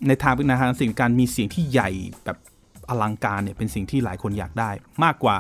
[0.08, 1.90] ในทางในทางสิ่งการมีเสียงที่ใหญ่
[2.26, 2.38] แบบ
[2.90, 4.70] อลังการเนี่ยเป็นสิ่งที่หลายคนอยากได้
[5.04, 5.36] มากกว่า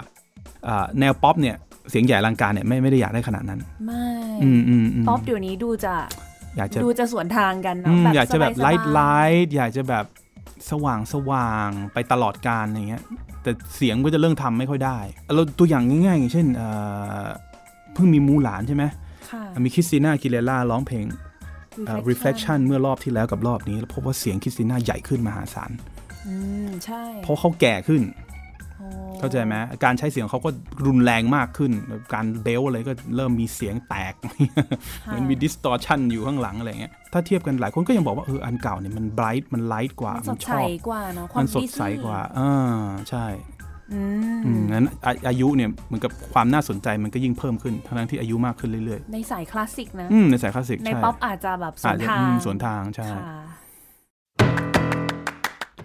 [0.65, 1.55] เอ่อแนวป๊อปเนี่ย
[1.89, 4.05] เสียงใหญ่อลังการเนี่ยไม่ไม่ได้อยากได้ขนาดนั้น ไม่
[4.43, 5.93] อืมอืมอืมป๊อปเดี๋ยวนี้ดูจะ
[6.57, 9.01] อยากจะดูจะสวนทางกันอืมเนาะแบบอยากจะแบบไลสบายท์ๆไล
[9.43, 10.05] ท์อยากจะแบบ
[10.71, 13.03] สว่างสว่างไปตลอดการอะไรเงี้ย
[13.43, 14.97] แต่เสียงก็จะเริ่มทำไม่ค่อยได้
[15.35, 16.67] เราตัวอย่างง่ายๆอย่างเช่นเอ่
[17.23, 17.27] อ
[17.93, 18.83] เพิ่งมีมูหลานใช่ไหม
[19.31, 21.05] ค่ะมีคริสติน่าอากีเลร่าร้องเพลง
[21.85, 25.71] เอ่อ reflection เมื่อรอบที่แล้วกับรอบนี้ แล้วพบว่าเสียงคริสติน่าใหญ่ขึ้นมหาศาล
[26.27, 26.35] อื
[26.67, 28.28] มใช่เพราะเขาแก่ขึ้นโอ้
[29.19, 29.53] เข้าใจไหม
[29.85, 30.49] การใช้เสียงเขาก็
[30.85, 31.71] รุนแรงมากขึ้น
[32.13, 34.13] การเบลอะไรก็เริ่มมีเสียงแตก
[35.05, 42.51] ค่ะมันมี distortion อยู่ข้างหลังอะไรเงี้ยถ้าเทียบกันหลายคนก็ยังบอกว่าเอออันเก่าเนี่ยมัน bright มัน light กว่า มันสมัดนชใสอบกว่าเนาะความมันสดใสดิสนีย์กว่าอ่า
[43.09, 43.25] ใช่
[43.93, 44.01] อื
[44.45, 53.21] อืมมงั้นอาอายุเนี่ยเหมือนกับความน่าสนใจมันก็ยิ่งเพิ่มขึ้นทั้งๆที่อายุมากขึ้นเรื่อยในสายคลาสสิกนะๆอืมในสายคลาสสิกในใช่ป๊อปอาจจะแบบสวอาจนจะทาอืงมสวนทางใช่ค่ะ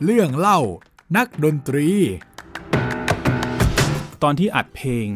[0.04, 0.60] เรื่องเล่า
[1.16, 1.88] นักดนตรี
[4.24, 5.06] ตอนที่อัดเพลง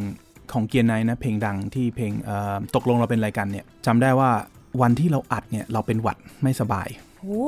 [0.53, 4.31] ของเกียร์ไนนะเพลงดังที่เพลงเอ่อตกลงเราเป็นอะไรกันเนี่ยจำได้ว่า
[4.83, 6.89] วันที่เราอัดเนี่ยเราเป็นหวัดไม่สบาย
[7.21, 7.47] โอ้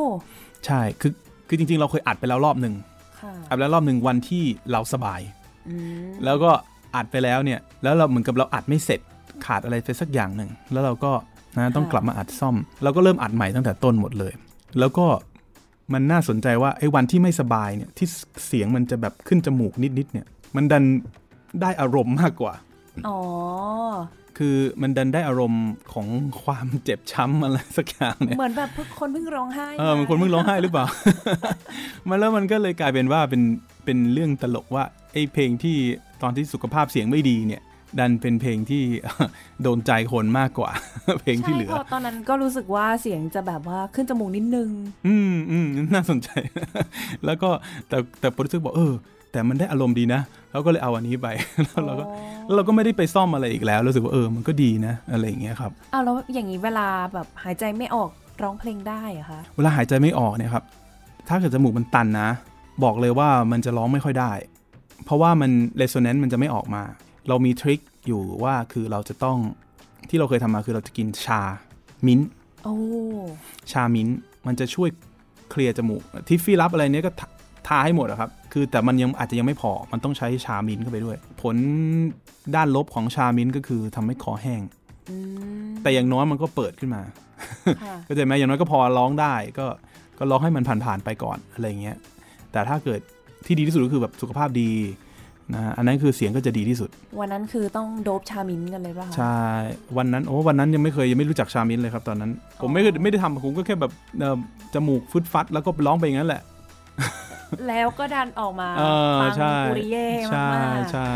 [0.66, 1.12] ใช่คือ
[1.48, 2.74] คือจริง ๆ เราเคยอัดไปแล้วรอบหนึ่ง
[3.20, 5.20] ค่ะอัดไปแล้วรอบหนึ่งวันที่เราสบาย
[5.68, 6.50] อืมแล้วก็
[6.96, 9.00] อัดไปแล้วเนี่ย แล้วเราเหมือนกับเราอัดไม่เสร็จ
[9.46, 11.12] ขาดอะไรไปสักอย่างหนึ่ง แล้วเราก็
[11.56, 14.32] นะต้องกลับมาอัดซ่อม เราก็เริ่มอัดใหม่ตั้งแต่ต้นหมดเลย
[14.78, 15.06] แล้วก็
[15.92, 18.06] มันน่าสนใจว่าไอ้วันที่ไม่สบายเนี่ยที่
[18.46, 20.84] เสียงมันจะแบบขึ้นจมูกนิดๆเนี่ย มันดัน
[21.60, 22.54] ได้อารมณ์มากกว่า
[23.08, 23.18] อ๋อ
[24.38, 26.06] คือมันดันได้อารมณ์ของ
[26.42, 28.70] ความเจ็บช้ำอะไรสักอย่างเนี่ย เหมือนแบบ
[29.00, 30.86] คนเพิ่งร้องไห้ เออมันคนเพิ่งร้องไห้หรือเปล่า
[32.08, 33.42] มันแล้วมันก็เลยกลายเป็นว่าเป็น
[33.84, 35.76] เป็นเรื่องตลกว่าไอ้เพลงที่
[36.22, 37.62] ตอนที่สุขภาพเสียงไม่ดีเนี่ย
[37.98, 38.82] ดันเป็นเพลงที่
[39.62, 40.70] โดนใจคนมากกว่า
[41.20, 44.68] เพลงที่เหลือใช่พตอนนั้นก็รู้สึกว่าเสียงจะแบบว่าขึ้นจมูกนิดนึง
[45.06, 46.30] อืมอืมน่าสนใจ
[47.24, 47.50] แล้วก็
[47.88, 48.92] แต่แต่โปรดิวเซอร์บอกเออ
[49.32, 50.20] แต่มันได้อารมณ์ดีนะ
[50.52, 51.28] เราก็เลยเอาอันนี้ไป
[51.64, 52.04] แล้วเราก็
[52.46, 58.10] แล้วเราก็ไม่ได้ไปซ่อมอะไรอีกแล้วรู้สึกว่าเออมันก็ดีนะอะไรอย่างเงี้ยครับอ้าวแล้วอย่างนี้เวลาแบบหายใจไม่ออก
[58.42, 60.64] ร้องเพลงได้เหรอะคะเวลาหายใจไม่ออกเนี่ยครับ
[61.28, 62.30] ถ้าเกิดจมูกมันตันนะ
[62.84, 64.32] บอกเลยว่ามันจะร้องไม่ค่อยได้
[65.04, 66.82] เพราะว่ามันเรโซเนนซ์มันจะไม่ออกมา
[67.28, 69.38] เรามีทริคอยู่ว่าคือเราจะต้อง
[70.10, 71.40] ที่เราเคยทำมาคือเราจะกินชา
[72.06, 72.28] มิ้นท์
[72.64, 72.76] โอ้
[73.72, 74.88] ชามิ้นท์มันจะช่วย
[75.50, 77.12] เคลียร์จมูกทิฟฟี่รับอะไรเนี้ยก็
[77.70, 81.56] ทาทาให้หมดอะครับ คือแต่มันยังอาจจะยังไม่พอ มันต้องใช้ชามิ้นท์เข้าไปด้วย ผล
[82.54, 84.62] ด้านลบของชามิ้นท์ก็คือทำให้คอแห้ง
[85.10, 85.16] อื
[85.66, 87.02] มแต่อย่างน้อยมันก็เปิดขึ้นมา
[87.82, 89.66] ค่ะก็ใจไหมอย่างน้อยก็พอร้องได้ก็
[90.18, 91.96] ก็ร้องให้มันผ่านๆไปก่อนอะไรเงี้ย
[92.52, 93.00] แต่ถ้าเกิด
[93.46, 94.70] ที่ดีที่สุดก็คือแบบสุขภาพดี
[95.54, 96.90] นะฮะอันนั้นคือเสียงก็จะดีที่สุด
[97.20, 99.38] วันนั้นคือต้องโดบชามินกันเลยป่ะคะใช่
[99.96, 104.38] วันนั้นโอ้วันนั้นยังไม่เคยยังไม่รู้จักชามินเลยครับตอนนั้น ผมไม่เคยไม่ได้ทำผมก็แค่แบบเอ่อ
[104.74, 106.42] จมูกฟึดฟัดแล้วก็ร้องไปอย่างนั้นแหละ
[107.68, 108.82] แล้วก็ดันออกมาเอ
[109.16, 111.14] อปังใช่ปุริเย่ใช่มากใช่ๆ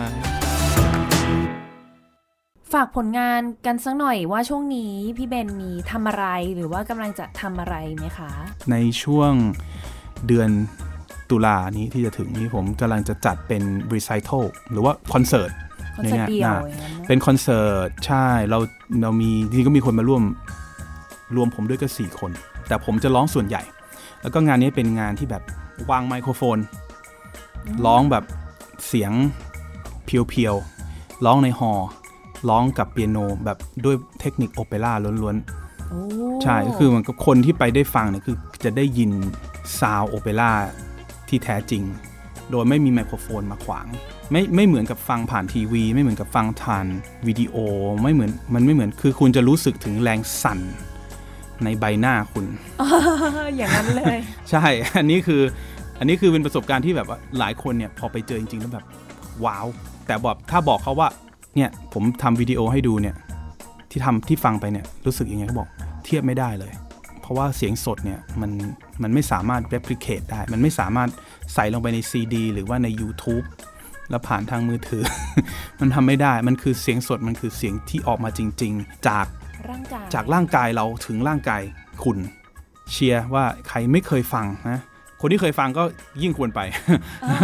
[2.73, 8.31] ฝากผลงานกันสักหน่อยว่าช่วงนี้พี่เบนมีทำอะไรหรือว่ากำลังจะทำอะไรไหมคะ
[8.71, 9.33] ในช่วง
[10.27, 10.51] เดือน
[11.31, 13.63] ตุลานี้ที่จะถึงนี้ผมกำลังจะจัดเป็น
[13.93, 15.51] recital หรือว่าคอนเสิร์ต
[15.97, 18.59] คอนเสิร์ตเดียวอ่าอย่างนั้นนะเป็นคอนเสิร์ตใช่เรา
[19.03, 20.23] เรามีทีนี้ก็มีคนมาร่วม
[21.37, 22.31] รวมผมด้วยก็ 4 คน
[22.69, 23.63] แต่ผมจะร้องส่วนใหญ่
[24.23, 25.43] แล้วก็งานนี้เป็นงานที่แบบ
[25.91, 26.59] วางไมโครโฟน
[27.87, 28.25] ร้องแบบ
[28.87, 29.13] เสียง
[30.05, 31.89] เพียวๆ ร้องในฮอลล์
[32.49, 35.37] ร้องกับเปียโนแบบด้วยเทคนิคโอเปร่าล้วน
[35.91, 39.11] โอ้ๆใช่ก็คือมันก็คนที่ไปได้ฟังเนี่ยคือจะได้ยิน
[39.79, 40.53] ซาวโอเปร่า
[41.29, 41.83] ที่แท้จริง
[42.51, 43.87] โดยไม่มีไมโครโฟนมาขวาง
[44.33, 46.87] ไม่ไม่เหมือนกับฟังผ่านทีวี ไม่เหมือนกับฟังผ่าน
[47.27, 47.57] วิดีโอ
[48.03, 50.61] ไม่เหมือนมันไม่เหมือนคือคุณจะรู้สึกถึงแรงสั่น
[51.65, 52.47] ในใบหน้าคุณ
[53.57, 54.19] อย่างนั้นเลย
[54.51, 54.65] ใช่
[54.97, 55.43] อันนี้คือ
[55.99, 58.85] อันนี้คือเป็นประสบการณ์ที่แบบว่าหลายคนเนี่ยพอไปเจอจริงๆแล้วแบบ
[59.45, 59.67] ว้าว
[60.07, 61.09] แต่แบบถ้าบอกเขาว่า
[61.57, 63.15] เนี่ยผมทำวิดีโอให้ดูเนี่ย
[63.91, 65.69] ที่ทำที่ฟังไปเนี่ยรู้สึกยังไงเขาบอก
[66.05, 66.73] เทียบไม่ได้เลย
[67.21, 68.51] เพราะว่าเสียงสดเนี่ยมัน
[69.03, 71.09] มันไม่สามารถ replicate ได้ มันไม่สามารถ
[71.55, 73.45] ใส่ลงไปใน CD หรือว่าใน YouTube
[74.11, 75.05] แล้วผ่านทางมือถือ
[75.81, 79.27] มันทำไม่ได้ มันคือเสียงสด มันคือเสียงที่ออกมาจริง ๆ จาก
[79.71, 81.63] ร่างกายจากร่างกายเราถึงร่างกาย
[82.05, 82.19] คุณ
[82.93, 84.81] เชียร์ว่าใครไม่เคยฟังนะ
[85.21, 85.85] คนที่เคยฟังก็
[86.23, 86.61] ยิ่งควรไป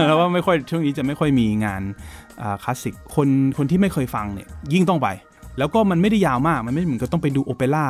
[0.06, 1.82] แล้วว่าไม่ค่อยช่วงนี้จะไม่ค่อยมีงาน
[2.42, 5.08] อ่าคลาสสิกคนคนที่ไม่เคยฟังเนี่ยยิ่งต้องไป
[5.58, 7.84] แล้วก็มันไม่ได้ยาวมากมันไม่เหมือนกับต้องไปดูโอเปร่า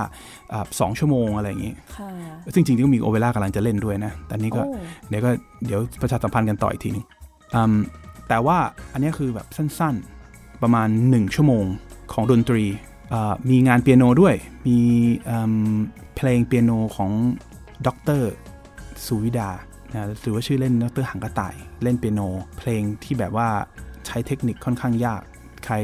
[0.53, 2.09] อ่าสองชั่วโมงอะไรอย่างงี้ค่ะ
[2.55, 5.31] ซึ่งจริงๆก็มีโอเปร่ากำลังจะเล่นด้วยนะแต่นี่ก็โอ้เดี๋ยวก็
[5.67, 7.05] เดี๋ยวประชาสัมพันธ์กันต่ออีกทีหนึง
[7.55, 7.75] อืม
[8.29, 8.59] แต่ว่า
[8.93, 11.65] อันเนี้ยคือแบบสั้นๆประมาณ 1 ชั่วโมง
[12.13, 12.90] ของดนตรีอ่า
[13.51, 14.35] มีงานเปียโนด้วย
[14.67, 14.79] มี
[15.31, 15.75] อืม
[16.17, 17.11] เพลงเปียโนของ
[17.87, 17.89] ด
[18.21, 18.23] ร
[19.07, 19.51] สุวิดา
[19.93, 22.21] นะหรือว่าชื่อเล่นดรหังกระต่าย เล่นเปียโน
[22.59, 23.49] เพลงที่แบบว่า
[24.07, 25.23] ใช้เทคนิคค่อนข้างยาก
[25.65, 25.75] ใคร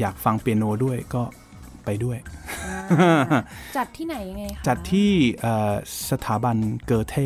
[0.00, 1.22] อยากฟังเปียโนด้วยก็
[1.84, 2.18] ไปด้วย
[2.64, 3.42] อ่า
[3.76, 5.72] จัดที่ไหนยังไงคะ จัดที่เอ่อ
[6.10, 6.56] สถาบัน
[6.86, 7.16] เกอเท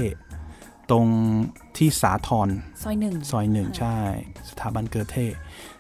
[0.91, 1.07] ตรง
[1.77, 2.49] ที่สาทร
[2.83, 3.97] ซอยหนึ่งซอยหนึ่งใช่
[4.51, 5.17] สถาบันเกอเท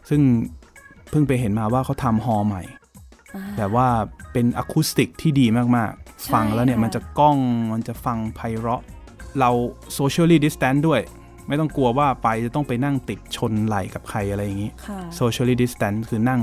[0.08, 0.20] ซึ่ง
[1.10, 2.81] เพิ่งไปเห็นมาว่าเขาทำฮอลล์ใหม่อ่า
[3.58, 3.88] แบบว่า
[4.32, 7.36] เป็นอะคูสติกที่ดีมากใช่ๆฟังแล้วเนี่ยค่ะมันจะก้อง
[7.72, 8.82] มันจะฟังไพเราะ
[9.40, 9.50] เรา
[9.98, 11.00] socially distance ด้วย
[11.48, 16.40] ไม่ต้องกลัวว่าไปจะต้องไปนั่งติดชนไหลกับใครอะไรอย่างนี้ค่ะ socially distance คือนั่ง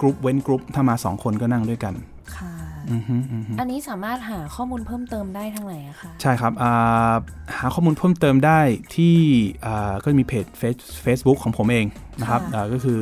[0.00, 1.94] กรุ๊ปเว้นกรุ๊ปถ้ามาสองคนก็นั่งด้วยกัน
[2.36, 2.52] ค่ะ
[2.90, 7.14] อือฮึอือฮึอันนี้สามารถหาข้อมูลเพิ่มเติมได้ทางไหนอะคะใช่ครับอ่า
[7.58, 8.60] หาข้อมูลเพิ่มเติมได้
[8.94, 9.16] ที่
[9.66, 11.86] อ่าก็มีเพจ Face- Facebook ของผมเอง
[12.20, 13.00] นะครับอ่าก็คือ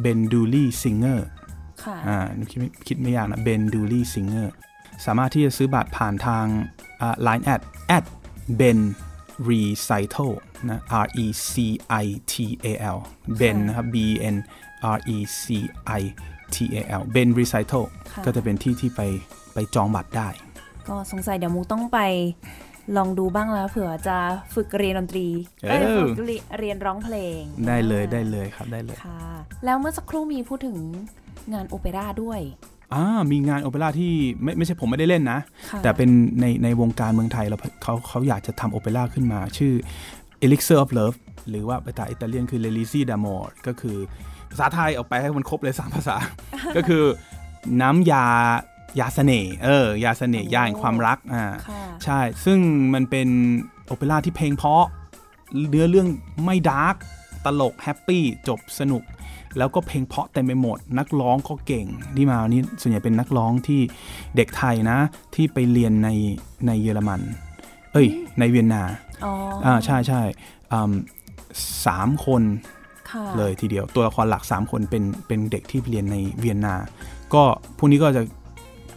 [0.00, 2.18] เบนดูลี่ singer ค่ะอ่า
[2.50, 4.54] คิดไม่คิดไม่ยากนะเบนดูลี่ singer
[5.06, 6.46] สามารถที่จะซื้อบัตรผ่านทาง
[7.00, 8.04] อ่า Line at at
[8.56, 8.78] เบน
[9.48, 10.30] Recital
[10.68, 11.54] นะ R E C
[12.04, 12.66] I T A
[12.96, 12.98] L
[13.36, 13.96] เบนนะครับ B
[14.34, 14.36] N
[14.96, 15.44] R E C
[16.00, 16.02] I
[16.54, 19.00] T A L เบน Recital ค่ะก็จะเป็นที่ที่ไป
[19.54, 20.28] ไปจองบัตรได้
[20.88, 21.98] ก็สงสัยเดี๋ยวมุกต้องไป
[22.96, 24.16] ลองดูบ้างแล้วเผื่อจะ
[24.54, 25.28] ฝึกเรียนดนตรี
[25.62, 29.20] เอ้ยเออฝึกเรียเรียนร้องเพลง ได้เลยอ่าได้เลยครับได้เลยค่ะ
[29.64, 30.76] แล้วเมื่อสักครู่มีพูดถึง
[31.52, 32.40] งานโอเปร่าด้วย
[32.94, 34.12] อ่ามีงานโอเปร่าที่
[34.42, 36.10] ไม่ไม่ใช่ผมไม่ได้เล่นนะค่ะแต่เป็น
[36.40, 39.72] ในในวงการเมืองไทยเราเขาเขาอยากจะทำโอเปร่าขึ้นมา ชื่อ
[40.44, 41.18] Elixir of Love
[41.50, 43.96] หรือว่าภาษาอิตาเลียนคือ l e l i z i d'amore ก็คือ
[44.50, 46.16] ภาษาไทยเอาไปให้มันครบเลย3ภาษา
[46.76, 47.04] ก็คือ
[47.82, 48.26] น้ำยา
[49.00, 52.58] ยาเสน่ห์เออยาเสน่ห์ยาแห่งความรักอ่าค่ะใช่ ซึ่ง
[52.94, 53.28] มันเป็น
[53.86, 54.84] โอเปร่าที่เพลงเพราะ
[55.68, 56.08] เนื้อเรื่อง
[56.44, 56.96] ไม่ dark
[57.44, 59.02] ตลก happy จบสนุก
[59.58, 61.86] แล้วก็เพลงเพราะเต็มไปหมด นักร้องก็เก่ง
[62.16, 63.80] ที่มาวันนี้ส่วนใหญ่เป็นนักร้องที่
[64.36, 64.98] เด็กไทยนะ
[65.34, 66.08] ที่ไปเรียนใน
[66.66, 67.20] ในเยอรมัน
[67.92, 68.82] เอ้ย ในเวียนนา
[69.24, 69.32] อ๋อ
[69.64, 70.22] อ่าใช่ใช่
[70.72, 70.92] อืม
[71.86, 72.42] สามคน
[73.10, 76.74] ค่ะเลยทีเดียวตัวละครหลัก 3 คนเป็นเป็นเด็กที่เรียนในเวียนนา
[77.34, 77.42] ก็
[77.78, 78.22] พวกนี้ก็จะ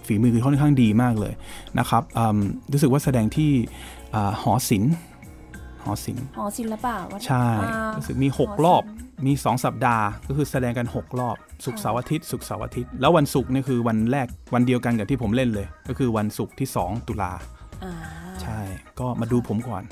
[0.06, 1.34] ฝีมือค่อนข้างดีมากเลย
[1.80, 2.40] นะครับอืม
[2.72, 3.52] รู้สึกว่าแสดงที่
[4.16, 4.94] อ่าหอศิลป์
[5.84, 8.84] หอศิลป์หอศิลปะวัฒนใช่อ่ารู้สึกมีหอศิลป์6รอบ
[9.26, 17.32] มี 2 สัปดาห์ ก็คือแสดงกัน 6 รอบศุกร์ค่ะเสาร์อาทิตย์ศุกร์เสาร์อาทิตย์ แล้ววันศุกร์นี่คือวันแรกวันเดียวกันกับที่ผมเล่นเลย ก็คือวันศุกร์ที่ 2 ตุลา
[17.84, 17.94] อ่า
[18.42, 18.60] ใช่
[19.00, 19.84] ก็มาดูผมก่อน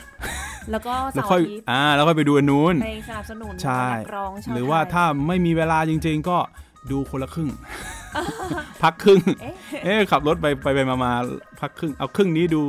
[0.72, 6.38] แล้วก็แล้วเสาร์ค่อยอาทิตย์อ่าแล้วค่อยไปดูอันนู้นเพลงสนับสนุนใช่นักร้องชาวหรือว่าไทยถ้าไม่มีเวลาจริง ๆ ก็
[6.92, 7.50] ดูคนละครึ่ง
[8.84, 9.54] พักครึ่ง เอ๊ะ
[9.84, 11.12] เอ๊ะขับรถไปไปไปมามา
[11.60, 12.62] พักครึ่ง เอาครึ่งนี้ดู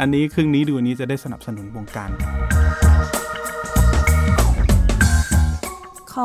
[0.00, 2.10] อันนี้ครึ่งนี้ดูอันนี้จะได้สนับสนุนวงการ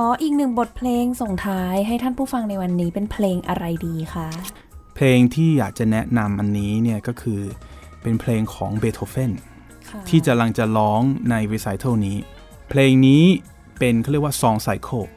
[0.01, 4.27] ออีกหนึ่งบทเพลงส่งท้ายให้ท่านผู้ฟังในวันนี้เป็นเพลงอะไรดีคะ
[4.95, 7.41] เพลงที่อยากจะแนะนำอันนี้เนี่ยก็คือ
[8.01, 9.31] เป็นเพลงของเบโธเฟน
[9.89, 12.17] ค่ะที่จะกำลังจะร้องใน recital นี้
[12.69, 13.23] เพลงนี้
[13.79, 15.07] เป็นเขาเรียกว่า song cycle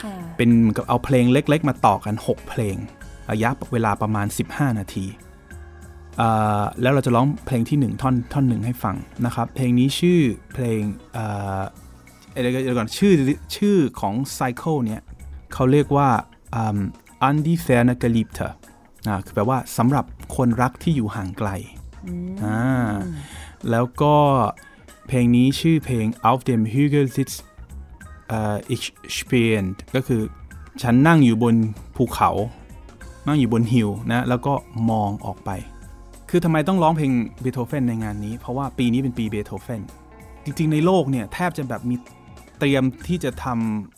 [0.00, 2.76] ค่ะเป็นเหมือนกับเอาเพลงเล็ก ๆ มาต่อกัน 6 เพลง
[3.30, 5.06] ระยะเวลาประมาณ 15 นาที
[6.20, 8.96] อ่าแล้วเราจะร้องเพลงที่ 1 ท่อนท่อนหนึ่งให้ฟัง
[9.26, 10.20] นะครับ เพลงนี้ชื่อ
[10.52, 10.80] เพลง
[11.16, 11.62] อ่า
[12.32, 13.12] เดี๋ยวเดี๋ยวก่อนชื่อ
[13.56, 15.02] ชื่อของ cycle เนี่ย
[15.52, 16.08] เขาเรียกว่า
[16.54, 16.78] อืม
[17.28, 18.46] Andy f e r n a g e l i b t e
[19.08, 20.04] อ่าคือแปลว่าสำหรับ
[20.36, 21.50] คนรักที่อยู่ห่างไกล
[22.06, 22.92] อืมอ่า
[23.70, 24.16] แล้วก็
[25.08, 27.38] เพลงนี้ชื่อเพลง Auf dem Hügel sitzt
[28.28, 28.84] เอ่อ ich
[29.16, 30.22] spielen ก็คือ
[30.82, 31.54] ฉันนั่งอยู่บน
[31.96, 32.30] ภูเขา
[33.26, 34.54] นั่งอยู่บนฮิลนะแล้วก็
[34.90, 35.50] มองออกไป
[36.30, 39.82] คือทำไมต้องร้องเพลงเบโธเฟนในงานนี้ เพราะว่าปีนี้เป็นปีเบโธเฟน
[40.44, 41.96] จริงๆในโลกเนี่ย แทบจะแบบมี
[42.60, 43.46] เตรียมที่จะท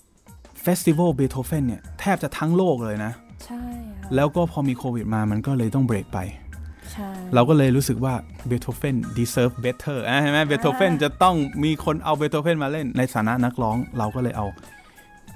[0.04, 3.12] ำ festival เบโธเฟนเนี่ย แทบจะทั้งโลกเลยนะ
[3.44, 3.62] ใช่
[4.00, 6.18] ค่ะแล้วก็พอมีโควิดมามันก็เลยต้องเบรกไป
[6.92, 8.14] ใช่ เราก็เลยรู้สึกว่า
[8.48, 14.46] เบโธเฟน deserve better อะเห็นไหมเบโธเฟนจะต้องมีคนเอาเบโธเฟนมาเล่นในฐานะนักร้องเราก็เลยเอา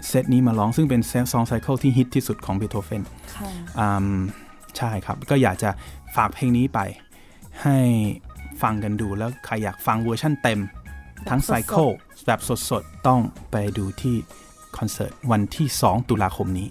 [0.09, 1.01] เซตนี้มาร้องซึ่งเป็น
[1.33, 3.03] song cycle ที่ฮิตที่สุดของเบโธเฟน
[3.37, 4.19] ค่ะอืม
[4.77, 5.71] ใช่ครับ ก็อยากจะ
[6.17, 6.81] ฝากเพลงนี้ไป
[7.63, 7.79] ให้
[8.63, 10.61] ฟังกันดูแล้วใครอยากฟังเวอร์ชั่นเต็ม
[11.29, 11.89] ทั้ง cycle
[12.27, 12.41] แบบ
[12.71, 14.15] สดๆ ต้องไปดูที่
[14.77, 16.69] คอนเสิร์ตวันที่ 2 ตุลาคมนี้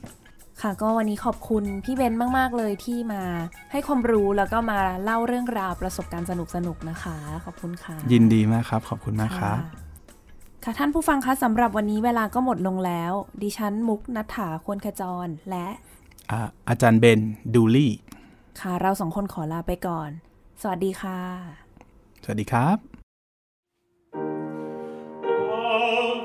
[0.61, 3.23] ค่ะก็วันนี้ขอบคุณพี่เบนมาก ๆ เลยที่มา
[3.71, 6.33] ให้ความรู้แล้วก็มาเล่าเรื่องราวประสบการณ์ส
[6.67, 7.15] นุกๆนะคะ
[7.45, 9.86] ขอบคุณค่ะ ยินดีมากครับ ขอบคุณมากครับ
[10.63, 15.67] ค่ะท่านผู้ฟังคะสำหรับวันนี้เวลาก็หมดลงแล้ว ดิฉันมุกนัฐถาควรขจรและ
[16.31, 16.39] อ่า
[16.69, 17.19] อาจารย์เบน
[17.53, 17.91] ดูลี่
[18.61, 20.09] ค่ะ เราสองคนขอลาไปก่อน
[20.61, 21.19] สวัสดีค่ะ
[22.23, 22.94] สวัสดีครับ
[25.86, 26.24] Auf